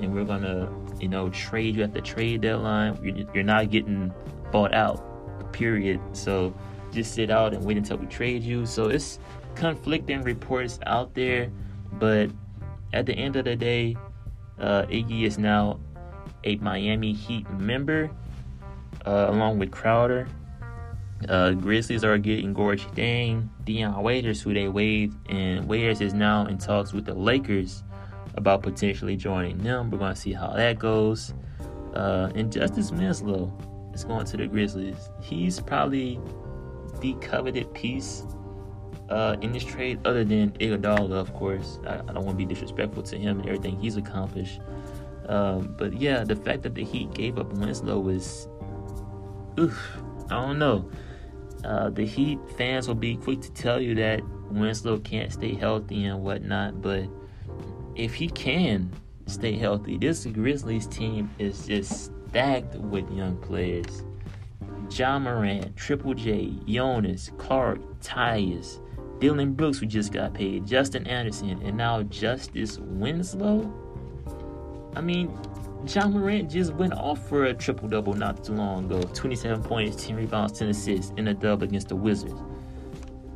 And 0.00 0.12
we're 0.12 0.24
to, 0.24 0.68
you 0.98 1.06
know, 1.06 1.28
trade 1.30 1.76
you 1.76 1.84
at 1.84 1.92
the 1.92 2.00
trade 2.00 2.40
deadline. 2.40 2.98
You're 3.32 3.44
not 3.44 3.70
getting 3.70 4.12
bought 4.50 4.74
out, 4.74 5.52
period. 5.52 6.00
So 6.12 6.52
just 6.90 7.14
sit 7.14 7.30
out 7.30 7.54
and 7.54 7.64
wait 7.64 7.76
until 7.76 7.98
we 7.98 8.06
trade 8.06 8.42
you. 8.42 8.66
So 8.66 8.88
it's 8.88 9.20
conflicting 9.54 10.22
reports 10.22 10.80
out 10.86 11.14
there. 11.14 11.52
But 11.92 12.30
at 12.92 13.06
the 13.06 13.14
end 13.14 13.36
of 13.36 13.44
the 13.44 13.56
day, 13.56 13.96
uh, 14.58 14.82
Iggy 14.82 15.24
is 15.24 15.38
now 15.38 15.80
a 16.44 16.56
Miami 16.56 17.12
Heat 17.12 17.48
member, 17.50 18.10
uh, 19.06 19.26
along 19.28 19.58
with 19.58 19.70
Crowder. 19.70 20.28
Uh, 21.28 21.52
Grizzlies 21.52 22.04
are 22.04 22.18
getting 22.18 22.54
Gorgui 22.54 22.92
Dieng, 22.94 23.48
Dion 23.64 24.02
Waiters, 24.02 24.42
who 24.42 24.52
they 24.52 24.68
waived, 24.68 25.16
and 25.30 25.68
Waiters 25.68 26.00
is 26.00 26.14
now 26.14 26.46
in 26.46 26.58
talks 26.58 26.92
with 26.92 27.04
the 27.04 27.14
Lakers 27.14 27.84
about 28.34 28.62
potentially 28.62 29.16
joining 29.16 29.58
them. 29.58 29.90
We're 29.90 29.98
going 29.98 30.14
to 30.14 30.20
see 30.20 30.32
how 30.32 30.52
that 30.54 30.78
goes. 30.78 31.32
Uh, 31.94 32.30
and 32.34 32.50
Justice 32.50 32.90
Winslow 32.90 33.52
is 33.94 34.04
going 34.04 34.26
to 34.26 34.36
the 34.36 34.46
Grizzlies. 34.46 35.10
He's 35.20 35.60
probably 35.60 36.18
the 37.00 37.14
coveted 37.14 37.72
piece 37.74 38.24
uh, 39.12 39.36
in 39.42 39.52
this 39.52 39.62
trade, 39.62 40.00
other 40.06 40.24
than 40.24 40.50
Iguodala, 40.52 41.12
of 41.12 41.34
course. 41.34 41.78
I, 41.86 41.96
I 41.96 42.12
don't 42.12 42.24
want 42.24 42.30
to 42.30 42.34
be 42.34 42.46
disrespectful 42.46 43.02
to 43.04 43.18
him 43.18 43.40
and 43.40 43.48
everything 43.48 43.78
he's 43.78 43.98
accomplished. 43.98 44.60
Um, 45.28 45.74
but 45.76 45.92
yeah, 45.92 46.24
the 46.24 46.34
fact 46.34 46.62
that 46.62 46.74
the 46.74 46.82
Heat 46.82 47.12
gave 47.12 47.38
up 47.38 47.52
Winslow 47.52 48.00
was, 48.00 48.48
oof, 49.58 49.98
I 50.30 50.46
don't 50.46 50.58
know. 50.58 50.90
Uh, 51.62 51.90
the 51.90 52.06
Heat 52.06 52.38
fans 52.56 52.88
will 52.88 52.94
be 52.94 53.16
quick 53.16 53.42
to 53.42 53.52
tell 53.52 53.80
you 53.80 53.94
that 53.96 54.22
Winslow 54.50 54.98
can't 55.00 55.30
stay 55.30 55.54
healthy 55.54 56.06
and 56.06 56.22
whatnot, 56.22 56.80
but 56.80 57.04
if 57.94 58.14
he 58.14 58.28
can 58.28 58.90
stay 59.26 59.56
healthy, 59.56 59.98
this 59.98 60.24
Grizzlies 60.24 60.86
team 60.86 61.30
is 61.38 61.66
just 61.66 62.10
stacked 62.28 62.74
with 62.76 63.08
young 63.12 63.36
players. 63.36 64.04
Ja 64.90 65.18
Morant, 65.18 65.76
Triple 65.76 66.14
J, 66.14 66.54
Jonas, 66.66 67.30
Clarke, 67.38 67.80
Tyus, 68.00 68.80
Dillon 69.22 69.52
Brooks, 69.52 69.78
who 69.78 69.86
just 69.86 70.12
got 70.12 70.34
paid, 70.34 70.66
Justin 70.66 71.06
Anderson, 71.06 71.62
and 71.62 71.76
now 71.76 72.02
Justice 72.02 72.80
Winslow. 72.80 73.72
I 74.96 75.00
mean, 75.00 75.38
Ja 75.86 76.08
Morant 76.08 76.50
just 76.50 76.74
went 76.74 76.92
off 76.94 77.28
for 77.28 77.44
a 77.44 77.54
triple 77.54 77.88
double 77.88 78.14
not 78.14 78.42
too 78.42 78.54
long 78.54 78.86
ago 78.86 79.00
27 79.00 79.62
points, 79.62 80.04
10 80.04 80.16
rebounds, 80.16 80.58
10 80.58 80.70
assists 80.70 81.12
in 81.18 81.28
a 81.28 81.34
dub 81.34 81.62
against 81.62 81.90
the 81.90 81.94
Wizards. 81.94 82.34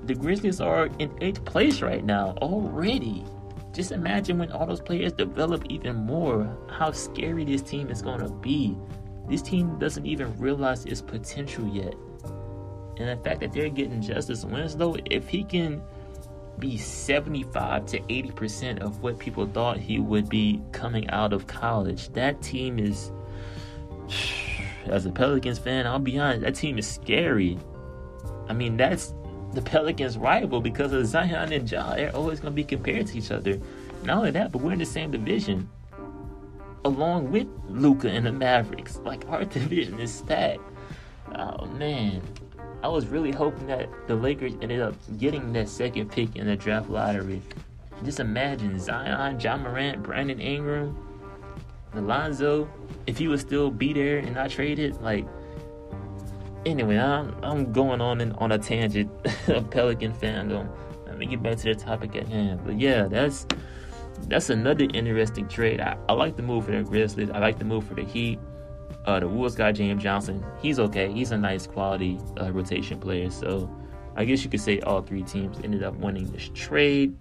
The 0.07 0.15
Grizzlies 0.17 0.61
are 0.61 0.87
in 0.99 1.17
eighth 1.21 1.45
place 1.45 1.81
right 1.81 2.05
now 2.05 2.35
already. 2.43 3.25
Just 3.73 3.93
imagine 3.93 4.39
when 4.39 4.51
all 4.51 4.67
those 4.67 4.81
players 4.81 5.13
develop 5.13 5.67
even 5.71 5.95
more, 5.95 6.53
how 6.69 6.91
scary 6.91 7.45
this 7.45 7.63
team 7.63 7.91
is 7.91 8.03
going 8.03 8.19
to 8.19 8.31
be. 8.31 8.77
This 9.29 9.41
team 9.41 9.79
doesn't 9.79 10.05
even 10.05 10.37
realize 10.37 10.85
its 10.85 11.01
potential 11.01 11.69
yet. 11.69 11.95
And 12.99 13.09
the 13.09 13.23
fact 13.23 13.41
that 13.41 13.53
they're 13.53 13.69
getting 13.69 14.01
Justice 14.01 14.45
Winslow, 14.45 14.97
if 15.07 15.29
he 15.29 15.45
can 15.45 15.83
be 16.59 16.79
75 16.79 17.85
to 17.87 18.01
80% 18.01 18.81
of 18.81 19.03
what 19.03 19.19
people 19.19 19.47
thought 19.47 19.77
he 19.79 19.99
would 19.99 20.29
be 20.29 20.63
coming 20.73 21.09
out 21.11 21.33
of 21.33 21.47
college, 21.47 22.09
that 22.11 22.41
team 22.41 22.79
is, 22.79 23.13
as 24.87 25.05
a 25.05 25.13
Pelicans 25.13 25.59
fan, 25.59 25.87
I'll 25.87 25.99
be 25.99 26.19
honest, 26.19 26.43
that 26.43 26.55
team 26.55 26.79
is 26.79 26.87
scary. 26.87 27.59
I 28.49 28.55
mean, 28.55 28.77
that's 28.77 29.13
the 29.53 29.63
Pelicans' 29.63 30.17
rival 30.17 30.61
because 30.61 30.93
of 30.93 31.05
Zion 31.07 31.53
and 31.53 31.71
Ja. 31.71 31.95
They're 31.95 32.15
always 32.15 32.41
going 32.41 32.53
to 32.53 32.57
be 32.57 32.65
compared 32.65 33.09
to 33.09 33.19
each 33.19 33.31
other. 33.31 33.61
Not 34.05 34.19
only 34.19 34.31
that, 34.33 34.53
but 34.53 34.63
we're 34.63 34.73
in 34.73 34.79
the 34.79 34.87
same 34.87 35.11
division 35.11 35.69
along 36.85 37.33
with 37.33 37.49
Luka 37.69 38.09
and 38.09 38.25
the 38.25 38.33
Mavericks. 38.33 38.99
Like, 39.05 39.29
our 39.29 39.45
division 39.59 39.99
is 39.99 40.15
stacked. 40.15 40.61
Oh, 41.35 41.67
man. 41.67 42.23
I 42.83 42.89
was 42.89 43.07
really 43.07 43.33
hoping 43.33 43.67
that 43.69 43.89
the 44.07 44.15
Lakers 44.15 44.53
ended 44.61 44.81
up 44.81 44.95
getting 45.19 45.53
that 45.55 45.69
second 45.69 46.11
pick 46.11 46.37
in 46.37 46.47
the 46.47 46.57
draft 46.57 46.89
lottery. 46.89 47.43
Just 48.05 48.21
imagine 48.21 48.79
Zion, 48.79 49.41
Ja 49.41 49.57
Morant, 49.57 50.03
Brandon 50.03 50.41
Ingram, 50.41 50.97
Alonzo, 51.95 52.69
if 53.07 53.19
he 53.19 53.29
would 53.29 53.41
still 53.41 53.71
be 53.71 53.93
there 53.93 54.19
and 54.19 54.35
not 54.35 54.51
traded. 54.51 55.01
Like, 55.01 55.27
anyway, 56.67 56.99
I'm, 56.99 57.35
I'm 57.43 57.73
going 57.73 58.01
on 58.01 58.21
in, 58.21 58.33
on 58.33 58.53
a 58.53 58.59
tangent 58.59 59.11
of 59.49 59.71
Pelican 59.71 60.13
fandom. 60.13 60.69
Let 61.07 61.19
me 61.19 61.27
get 61.27 61.43
back 61.43 61.57
to 61.59 61.73
the 61.73 61.75
topic 61.75 62.15
at 62.17 62.29
hand. 62.29 62.61
But 62.65 62.79
yeah, 62.79 63.05
that's 63.09 63.47
that's 64.29 64.51
another 64.51 64.87
interesting 64.93 65.49
trade. 65.49 65.81
I, 65.81 65.97
I 66.09 66.13
like 66.13 66.37
the 66.37 66.43
move 66.43 66.67
for 66.67 66.73
the 66.73 66.83
Grizzlies. 66.83 67.31
I 67.31 67.39
like 67.39 67.59
the 67.59 67.65
move 67.65 67.87
for 67.87 67.95
the 67.95 68.05
Heat. 68.05 68.39
Uh, 69.07 69.21
the 69.21 69.29
Wolves 69.29 69.55
got 69.55 69.73
James 69.73 70.03
Johnson. 70.03 70.45
He's 70.61 70.79
okay. 70.81 71.11
He's 71.13 71.31
a 71.31 71.39
nice 71.39 71.67
quality 71.67 72.19
uh, 72.41 72.51
rotation 72.53 72.99
player. 72.99 73.31
So 73.31 73.71
I 74.17 74.25
guess 74.25 74.43
you 74.43 74.51
could 74.51 74.61
say 74.61 74.81
all 74.81 75.03
three 75.03 75.23
teams 75.23 75.59
ended 75.63 75.83
up 75.83 75.95
winning 75.97 76.31
this 76.33 76.51
trade. 76.55 77.17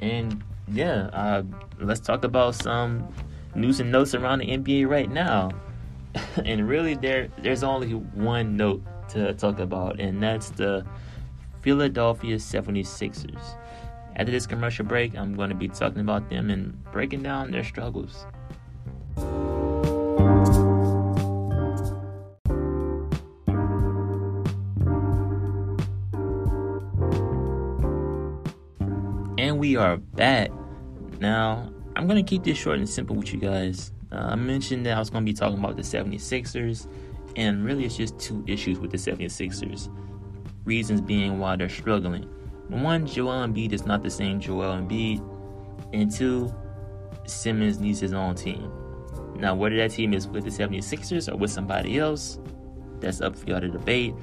And 0.00 0.42
yeah, 0.68 1.08
uh, 1.12 1.42
let's 1.78 2.00
talk 2.00 2.24
about 2.24 2.54
some 2.56 3.08
news 3.54 3.80
and 3.80 3.92
notes 3.92 4.14
around 4.14 4.40
the 4.40 4.46
NBA 4.46 4.88
right 4.88 5.10
now. 5.10 5.50
and 6.44 6.68
really, 6.68 6.94
there 6.94 7.28
there's 7.38 7.62
only 7.62 7.92
one 7.92 8.56
note 8.56 8.82
to 9.10 9.34
talk 9.34 9.60
about, 9.60 10.00
and 10.00 10.22
that's 10.22 10.50
the 10.50 10.84
Philadelphia 11.60 12.36
76ers. 12.36 13.56
After 14.16 14.32
this 14.32 14.46
commercial 14.46 14.86
break, 14.86 15.16
I'm 15.16 15.34
going 15.34 15.50
to 15.50 15.54
be 15.54 15.68
talking 15.68 16.00
about 16.00 16.30
them 16.30 16.50
and 16.50 16.82
breaking 16.90 17.22
down 17.22 17.50
their 17.50 17.64
struggles. 17.64 18.26
We 29.76 29.82
are 29.82 29.98
back. 29.98 30.50
Now, 31.20 31.70
I'm 31.96 32.06
going 32.06 32.24
to 32.24 32.26
keep 32.26 32.44
this 32.44 32.56
short 32.56 32.78
and 32.78 32.88
simple 32.88 33.14
with 33.14 33.30
you 33.34 33.38
guys. 33.38 33.92
Uh, 34.10 34.28
I 34.30 34.34
mentioned 34.34 34.86
that 34.86 34.96
I 34.96 34.98
was 34.98 35.10
going 35.10 35.26
to 35.26 35.30
be 35.30 35.36
talking 35.36 35.58
about 35.58 35.76
the 35.76 35.82
76ers, 35.82 36.88
and 37.36 37.62
really 37.62 37.84
it's 37.84 37.94
just 37.94 38.18
two 38.18 38.42
issues 38.46 38.78
with 38.78 38.90
the 38.90 38.96
76ers. 38.96 39.94
Reasons 40.64 41.02
being 41.02 41.38
why 41.38 41.56
they're 41.56 41.68
struggling. 41.68 42.22
One, 42.68 43.06
Joel 43.06 43.46
Embiid 43.46 43.74
is 43.74 43.84
not 43.84 44.02
the 44.02 44.08
same 44.08 44.40
Joel 44.40 44.80
Embiid, 44.80 45.20
and 45.92 46.10
two, 46.10 46.50
Simmons 47.26 47.78
needs 47.78 48.00
his 48.00 48.14
own 48.14 48.34
team. 48.34 48.72
Now, 49.36 49.54
whether 49.54 49.76
that 49.76 49.90
team 49.90 50.14
is 50.14 50.26
with 50.26 50.44
the 50.44 50.50
76ers 50.50 51.30
or 51.30 51.36
with 51.36 51.50
somebody 51.50 51.98
else, 51.98 52.38
that's 53.00 53.20
up 53.20 53.36
for 53.36 53.44
y'all 53.50 53.60
to 53.60 53.68
debate. 53.68 54.14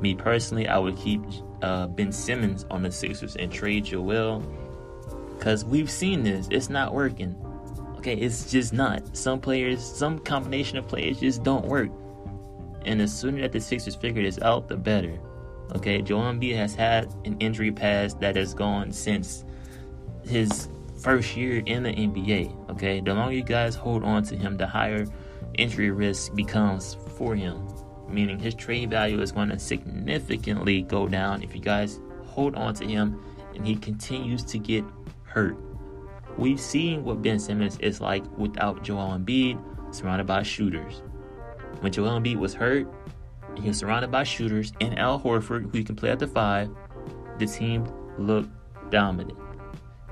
Me 0.00 0.14
personally, 0.14 0.66
I 0.66 0.78
would 0.78 0.96
keep 0.96 1.20
uh, 1.60 1.88
Ben 1.88 2.10
Simmons 2.10 2.64
on 2.70 2.82
the 2.82 2.90
Sixers 2.90 3.36
and 3.36 3.52
trade 3.52 3.84
Joel 3.84 4.42
because 5.36 5.64
we've 5.64 5.90
seen 5.90 6.22
this. 6.22 6.48
It's 6.50 6.70
not 6.70 6.94
working. 6.94 7.36
Okay, 7.98 8.14
it's 8.14 8.50
just 8.50 8.72
not. 8.72 9.16
Some 9.16 9.40
players, 9.40 9.82
some 9.82 10.18
combination 10.18 10.78
of 10.78 10.86
players 10.86 11.20
just 11.20 11.42
don't 11.42 11.66
work. 11.66 11.90
And 12.84 13.00
the 13.00 13.08
sooner 13.08 13.42
that 13.42 13.52
the 13.52 13.60
Sixers 13.60 13.94
figure 13.94 14.22
this 14.22 14.38
out, 14.42 14.68
the 14.68 14.76
better. 14.76 15.18
Okay, 15.74 16.02
Joel 16.02 16.24
Embiid 16.24 16.56
has 16.56 16.74
had 16.74 17.12
an 17.24 17.36
injury 17.40 17.72
past 17.72 18.20
that 18.20 18.36
has 18.36 18.52
gone 18.52 18.92
since 18.92 19.44
his 20.22 20.68
first 21.00 21.36
year 21.36 21.62
in 21.66 21.82
the 21.82 21.92
NBA. 21.92 22.70
Okay, 22.70 23.00
the 23.00 23.14
longer 23.14 23.34
you 23.34 23.42
guys 23.42 23.74
hold 23.74 24.04
on 24.04 24.22
to 24.24 24.36
him, 24.36 24.56
the 24.56 24.66
higher 24.66 25.06
injury 25.54 25.90
risk 25.90 26.34
becomes 26.34 26.96
for 27.16 27.34
him. 27.34 27.66
Meaning 28.08 28.38
his 28.38 28.54
trade 28.54 28.90
value 28.90 29.20
is 29.20 29.32
going 29.32 29.48
to 29.48 29.58
significantly 29.58 30.82
go 30.82 31.08
down 31.08 31.42
if 31.42 31.54
you 31.54 31.60
guys 31.60 32.00
hold 32.26 32.54
on 32.54 32.74
to 32.74 32.86
him 32.86 33.20
and 33.54 33.66
he 33.66 33.76
continues 33.76 34.44
to 34.44 34.58
get 34.58 34.84
hurt. 35.34 35.56
We've 36.38 36.60
seen 36.60 37.04
what 37.04 37.22
Ben 37.22 37.38
Simmons 37.38 37.76
is 37.80 38.00
like 38.00 38.24
without 38.38 38.82
Joel 38.82 39.18
Embiid, 39.18 39.58
surrounded 39.94 40.26
by 40.26 40.42
shooters. 40.42 41.02
When 41.80 41.92
Joel 41.92 42.20
Embiid 42.20 42.36
was 42.36 42.54
hurt, 42.54 42.86
he 43.56 43.68
was 43.68 43.78
surrounded 43.78 44.10
by 44.10 44.24
shooters 44.24 44.72
and 44.80 44.98
Al 44.98 45.20
Horford, 45.20 45.70
who 45.70 45.78
you 45.78 45.84
can 45.84 45.96
play 45.96 46.10
at 46.10 46.18
the 46.18 46.26
five, 46.26 46.70
the 47.38 47.46
team 47.46 47.86
looked 48.18 48.50
dominant. 48.90 49.38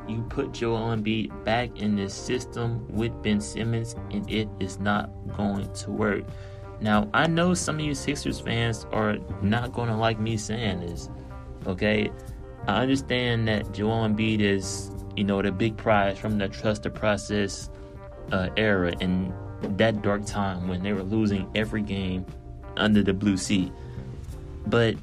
You 0.09 0.23
put 0.29 0.53
Joel 0.53 0.97
Embiid 0.97 1.45
back 1.45 1.81
in 1.81 1.95
this 1.95 2.15
system 2.15 2.87
with 2.89 3.23
Ben 3.23 3.41
Simmons, 3.41 3.95
and 4.11 4.29
it 4.29 4.49
is 4.59 4.81
not 4.81 5.11
going 5.37 5.73
to 5.73 5.91
work. 5.91 6.25
Now, 6.81 7.09
I 7.15 7.29
know 7.29 7.55
some 7.55 7.77
of 7.77 7.83
you 7.83 7.95
Sixers 7.95 8.41
fans 8.41 8.87
are 8.93 9.17
not 9.41 9.73
going 9.73 9.89
to 9.89 9.97
like 9.97 10.19
me 10.19 10.37
saying 10.37 10.81
this, 10.81 11.09
okay? 11.67 12.11
I 12.67 12.83
understand 12.83 13.47
that 13.47 13.73
Joel 13.73 14.09
Embiid 14.09 14.41
is 14.41 14.91
you 15.17 15.25
know, 15.25 15.43
the 15.43 15.53
big 15.53 15.77
prize 15.77 16.19
from 16.19 16.39
the 16.39 16.49
trust 16.49 16.83
the 16.83 16.91
process 16.91 17.71
uh, 18.31 18.49
era 18.57 18.93
in 19.01 19.33
that 19.63 20.03
dark 20.03 20.25
time 20.27 20.69
when 20.69 20.83
they 20.83 20.93
were 20.93 21.03
losing 21.03 21.51
every 21.55 21.83
game 21.83 22.27
under 22.77 23.03
the 23.03 23.13
blue 23.13 23.37
sea. 23.37 23.73
But 24.67 24.97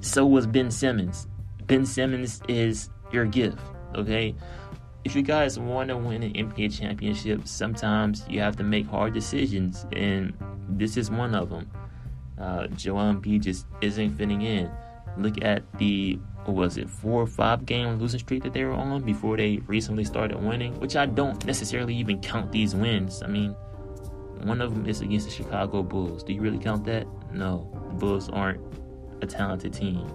so 0.00 0.26
was 0.26 0.46
Ben 0.46 0.70
Simmons. 0.70 1.26
Ben 1.66 1.86
Simmons 1.86 2.40
is 2.48 2.90
your 3.12 3.24
gift, 3.24 3.58
okay? 3.94 4.34
If 5.04 5.14
you 5.14 5.22
guys 5.22 5.58
want 5.58 5.88
to 5.88 5.96
win 5.96 6.22
an 6.22 6.32
NBA 6.32 6.78
championship, 6.78 7.46
sometimes 7.46 8.24
you 8.28 8.40
have 8.40 8.56
to 8.56 8.64
make 8.64 8.86
hard 8.86 9.14
decisions, 9.14 9.86
and 9.92 10.32
this 10.68 10.96
is 10.96 11.10
one 11.10 11.34
of 11.34 11.50
them. 11.50 11.70
Uh, 12.38 12.66
Joel 12.68 13.14
Embiid 13.14 13.42
just 13.42 13.66
isn't 13.80 14.16
fitting 14.16 14.42
in. 14.42 14.70
Look 15.16 15.42
at 15.42 15.62
the 15.78 16.18
what 16.46 16.56
was 16.56 16.76
it 16.76 16.88
four 16.88 17.22
or 17.22 17.26
five 17.26 17.66
game 17.66 17.98
losing 17.98 18.20
streak 18.20 18.42
that 18.44 18.52
they 18.52 18.64
were 18.64 18.72
on 18.72 19.02
before 19.02 19.36
they 19.36 19.58
recently 19.66 20.04
started 20.04 20.42
winning, 20.42 20.78
which 20.80 20.96
I 20.96 21.06
don't 21.06 21.44
necessarily 21.44 21.94
even 21.94 22.20
count 22.20 22.52
these 22.52 22.74
wins. 22.74 23.22
I 23.22 23.26
mean, 23.26 23.50
one 24.42 24.60
of 24.60 24.74
them 24.74 24.86
is 24.86 25.00
against 25.00 25.26
the 25.26 25.32
Chicago 25.32 25.82
Bulls. 25.82 26.22
Do 26.22 26.32
you 26.32 26.40
really 26.40 26.58
count 26.58 26.84
that? 26.84 27.06
No, 27.32 27.70
the 27.88 27.94
Bulls 27.94 28.28
aren't 28.28 28.60
a 29.22 29.26
talented 29.26 29.72
team. 29.72 30.06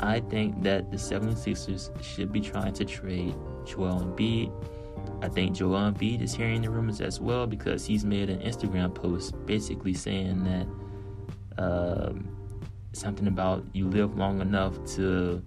I 0.00 0.20
think 0.20 0.62
that 0.62 0.90
the 0.90 0.96
76ers 0.96 2.02
should 2.02 2.32
be 2.32 2.40
trying 2.40 2.74
to 2.74 2.84
trade 2.84 3.34
Joel 3.64 4.02
Embiid. 4.02 4.52
I 5.22 5.28
think 5.28 5.56
Joel 5.56 5.92
Embiid 5.92 6.20
is 6.20 6.34
hearing 6.34 6.62
the 6.62 6.70
rumors 6.70 7.00
as 7.00 7.20
well 7.20 7.46
because 7.46 7.86
he's 7.86 8.04
made 8.04 8.28
an 8.28 8.40
Instagram 8.40 8.94
post 8.94 9.34
basically 9.46 9.94
saying 9.94 10.44
that 10.44 11.62
um, 11.62 12.28
something 12.96 13.26
about 13.26 13.64
you 13.72 13.88
live 13.88 14.16
long 14.16 14.40
enough 14.40 14.72
to 14.94 15.42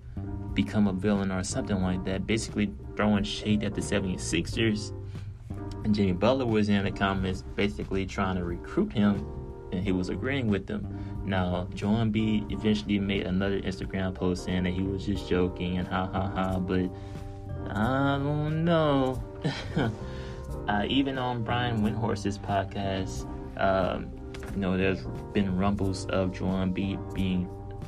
become 0.53 0.87
a 0.87 0.93
villain 0.93 1.31
or 1.31 1.43
something 1.43 1.81
like 1.81 2.03
that, 2.05 2.27
basically 2.27 2.71
throwing 2.95 3.23
shade 3.23 3.63
at 3.63 3.73
the 3.73 3.81
76ers. 3.81 4.93
And 5.83 5.95
Jimmy 5.95 6.11
Butler 6.11 6.45
was 6.45 6.69
in 6.69 6.83
the 6.83 6.91
comments 6.91 7.43
basically 7.55 8.05
trying 8.05 8.35
to 8.35 8.43
recruit 8.43 8.91
him, 8.91 9.25
and 9.71 9.83
he 9.83 9.91
was 9.91 10.09
agreeing 10.09 10.47
with 10.47 10.67
them. 10.67 10.87
Now, 11.25 11.67
Joel 11.73 12.05
Embiid 12.05 12.51
eventually 12.51 12.99
made 12.99 13.25
another 13.25 13.61
Instagram 13.61 14.15
post 14.15 14.45
saying 14.45 14.63
that 14.63 14.73
he 14.73 14.81
was 14.81 15.05
just 15.05 15.29
joking 15.29 15.77
and 15.77 15.87
ha 15.87 16.07
ha 16.07 16.27
ha, 16.27 16.59
but 16.59 16.89
I 17.69 18.17
don't 18.17 18.65
know. 18.65 19.23
uh, 20.67 20.85
even 20.87 21.17
on 21.17 21.43
Brian 21.43 21.81
Windhorst's 21.81 22.37
podcast, 22.37 23.27
um, 23.57 24.09
you 24.59 24.65
know, 24.65 24.75
there's 24.75 25.05
been 25.31 25.55
rumbles 25.55 26.05
of 26.07 26.33
Joel 26.33 26.65
Embiid 26.65 27.13
being 27.13 27.47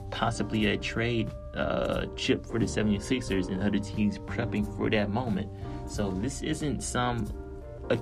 possibly 0.09 0.67
a 0.67 0.77
trade 0.77 1.29
uh, 1.53 2.05
chip 2.15 2.45
for 2.45 2.59
the 2.59 2.65
76ers 2.65 3.49
and 3.49 3.61
other 3.61 3.77
teams 3.77 4.17
prepping 4.19 4.65
for 4.77 4.89
that 4.89 5.09
moment. 5.09 5.49
So 5.85 6.11
this 6.11 6.41
isn't 6.41 6.81
some 6.81 7.27
a 7.89 7.97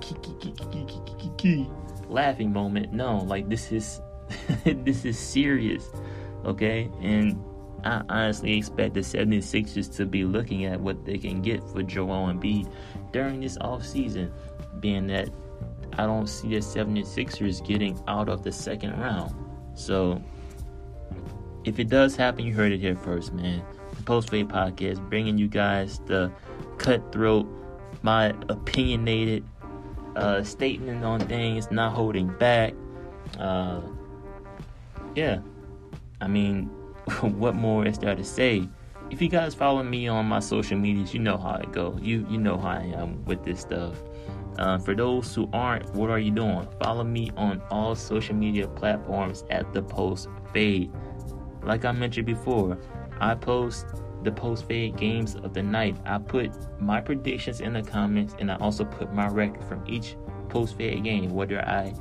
laughing 2.08 2.52
moment. 2.52 2.92
No, 2.92 3.16
like 3.16 3.48
this 3.48 3.72
is 3.72 4.00
this 4.64 5.04
is 5.04 5.18
serious. 5.18 5.84
Okay? 6.44 6.88
And 7.02 7.42
I 7.82 8.04
honestly 8.08 8.56
expect 8.56 8.94
the 8.94 9.00
76ers 9.00 9.96
to 9.96 10.06
be 10.06 10.22
looking 10.22 10.64
at 10.66 10.80
what 10.80 11.04
they 11.04 11.18
can 11.18 11.42
get 11.42 11.64
for 11.70 11.82
Joel 11.82 12.32
Embiid 12.32 12.72
during 13.10 13.40
this 13.40 13.58
offseason, 13.58 14.30
being 14.78 15.08
that 15.08 15.28
I 15.98 16.06
don't 16.06 16.28
see 16.28 16.48
the 16.48 16.56
76ers 16.56 17.66
getting 17.66 18.00
out 18.08 18.28
of 18.28 18.42
the 18.42 18.52
second 18.52 18.98
round. 18.98 19.34
So, 19.74 20.22
if 21.64 21.78
it 21.78 21.88
does 21.88 22.16
happen, 22.16 22.44
you 22.44 22.54
heard 22.54 22.72
it 22.72 22.80
here 22.80 22.96
first, 22.96 23.32
man. 23.32 23.62
The 23.96 24.02
Post 24.02 24.30
Fade 24.30 24.48
Podcast 24.48 25.06
bringing 25.08 25.36
you 25.36 25.48
guys 25.48 26.00
the 26.06 26.30
cutthroat, 26.78 27.46
my 28.02 28.34
opinionated 28.48 29.44
uh, 30.16 30.42
statement 30.42 31.04
on 31.04 31.20
things, 31.20 31.70
not 31.70 31.92
holding 31.92 32.28
back. 32.38 32.74
Uh, 33.38 33.80
yeah, 35.14 35.40
I 36.20 36.28
mean, 36.28 36.66
what 37.20 37.54
more 37.54 37.86
is 37.86 37.98
there 37.98 38.14
to 38.14 38.24
say? 38.24 38.68
If 39.10 39.20
you 39.20 39.28
guys 39.28 39.54
follow 39.54 39.82
me 39.82 40.06
on 40.08 40.26
my 40.26 40.38
social 40.40 40.78
medias, 40.78 41.12
you 41.12 41.20
know 41.20 41.36
how 41.36 41.60
I 41.60 41.64
go. 41.72 41.98
You 42.00 42.26
you 42.30 42.38
know 42.38 42.56
how 42.56 42.68
I 42.68 42.92
am 42.96 43.24
with 43.24 43.44
this 43.44 43.60
stuff. 43.60 43.96
Uh, 44.60 44.78
for 44.78 44.94
those 44.94 45.34
who 45.34 45.48
aren't, 45.54 45.92
what 45.94 46.10
are 46.10 46.18
you 46.18 46.30
doing? 46.30 46.68
Follow 46.82 47.02
me 47.02 47.30
on 47.36 47.62
all 47.70 47.94
social 47.94 48.34
media 48.34 48.68
platforms 48.68 49.42
at 49.48 49.72
the 49.72 49.82
Post 49.82 50.28
Fade. 50.52 50.92
Like 51.62 51.86
I 51.86 51.92
mentioned 51.92 52.26
before, 52.26 52.78
I 53.20 53.34
post 53.34 53.86
the 54.22 54.30
post 54.30 54.66
fade 54.66 54.96
games 54.96 55.34
of 55.36 55.54
the 55.54 55.62
night. 55.62 55.96
I 56.04 56.18
put 56.18 56.52
my 56.80 57.00
predictions 57.00 57.60
in 57.60 57.72
the 57.72 57.82
comments, 57.82 58.34
and 58.38 58.50
I 58.50 58.56
also 58.56 58.84
put 58.84 59.14
my 59.14 59.28
record 59.28 59.64
from 59.64 59.82
each 59.86 60.16
post 60.48 60.76
fade 60.76 61.04
game. 61.04 61.30
Whether 61.30 61.60
I, 61.60 61.94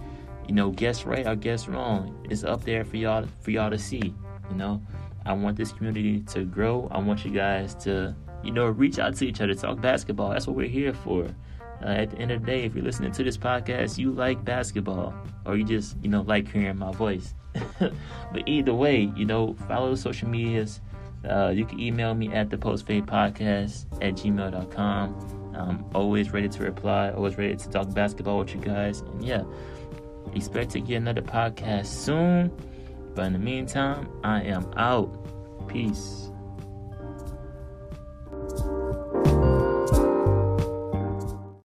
you 0.48 0.54
know, 0.54 0.72
guess 0.72 1.06
right 1.06 1.26
or 1.26 1.36
guess 1.36 1.68
wrong, 1.68 2.26
it's 2.30 2.44
up 2.44 2.64
there 2.66 2.84
for 2.84 2.98
y'all 2.98 3.26
for 3.42 3.52
y'all 3.52 3.70
to 3.70 3.80
see. 3.80 4.14
You 4.50 4.56
know, 4.56 4.82
I 5.26 5.34
want 5.34 5.58
this 5.58 5.72
community 5.72 6.22
to 6.34 6.44
grow. 6.44 6.90
I 6.92 7.00
want 7.00 7.24
you 7.24 7.32
guys 7.32 7.76
to, 7.84 8.16
you 8.44 8.52
know, 8.52 8.68
reach 8.68 9.00
out 9.00 9.16
to 9.16 9.28
each 9.28 9.40
other, 9.42 9.54
talk 9.54 9.80
basketball. 9.80 10.32
That's 10.32 10.48
what 10.48 10.56
we're 10.56 10.68
here 10.68 10.94
for. 10.94 11.28
Uh, 11.84 11.90
at 11.90 12.12
the 12.12 12.18
end 12.18 12.32
of 12.32 12.42
the 12.42 12.46
day, 12.46 12.64
if 12.64 12.76
you're 12.76 12.84
listening 12.84 13.12
to 13.14 13.24
this 13.24 13.38
podcast, 13.38 13.98
you 13.98 14.12
like 14.12 14.44
basketball, 14.44 15.14
or 15.46 15.56
you 15.56 15.64
just, 15.64 15.96
you 16.02 16.10
know, 16.10 16.22
like 16.22 16.52
hearing 16.52 16.78
my 16.78 16.92
voice. 16.92 17.34
but 17.80 18.48
either 18.48 18.74
way, 18.74 19.12
you 19.16 19.26
know, 19.26 19.56
follow 19.68 19.96
social 19.96 20.28
medias. 20.28 20.82
Uh, 21.30 21.50
you 21.50 21.66
can 21.66 21.80
email 21.80 22.14
me 22.14 22.34
at 22.34 22.50
the 22.50 22.58
podcast 22.58 23.86
at 24.02 24.16
gmail.com. 24.16 25.40
I'm 25.56 25.86
always 25.94 26.32
ready 26.32 26.48
to 26.48 26.64
reply, 26.64 27.12
always 27.12 27.38
ready 27.38 27.56
to 27.56 27.70
talk 27.70 27.94
basketball 27.94 28.40
with 28.40 28.56
you 28.56 28.62
guys. 28.62 29.02
And 29.02 29.24
yeah, 29.24 29.44
expect 30.34 30.72
to 30.72 30.80
get 30.80 30.98
another 30.98 31.22
podcast 31.22 31.88
soon. 31.88 32.52
But 33.16 33.26
in 33.26 33.34
the 33.34 33.40
meantime, 33.40 34.10
I 34.24 34.44
am 34.44 34.72
out. 34.78 35.10
Peace. 35.68 36.29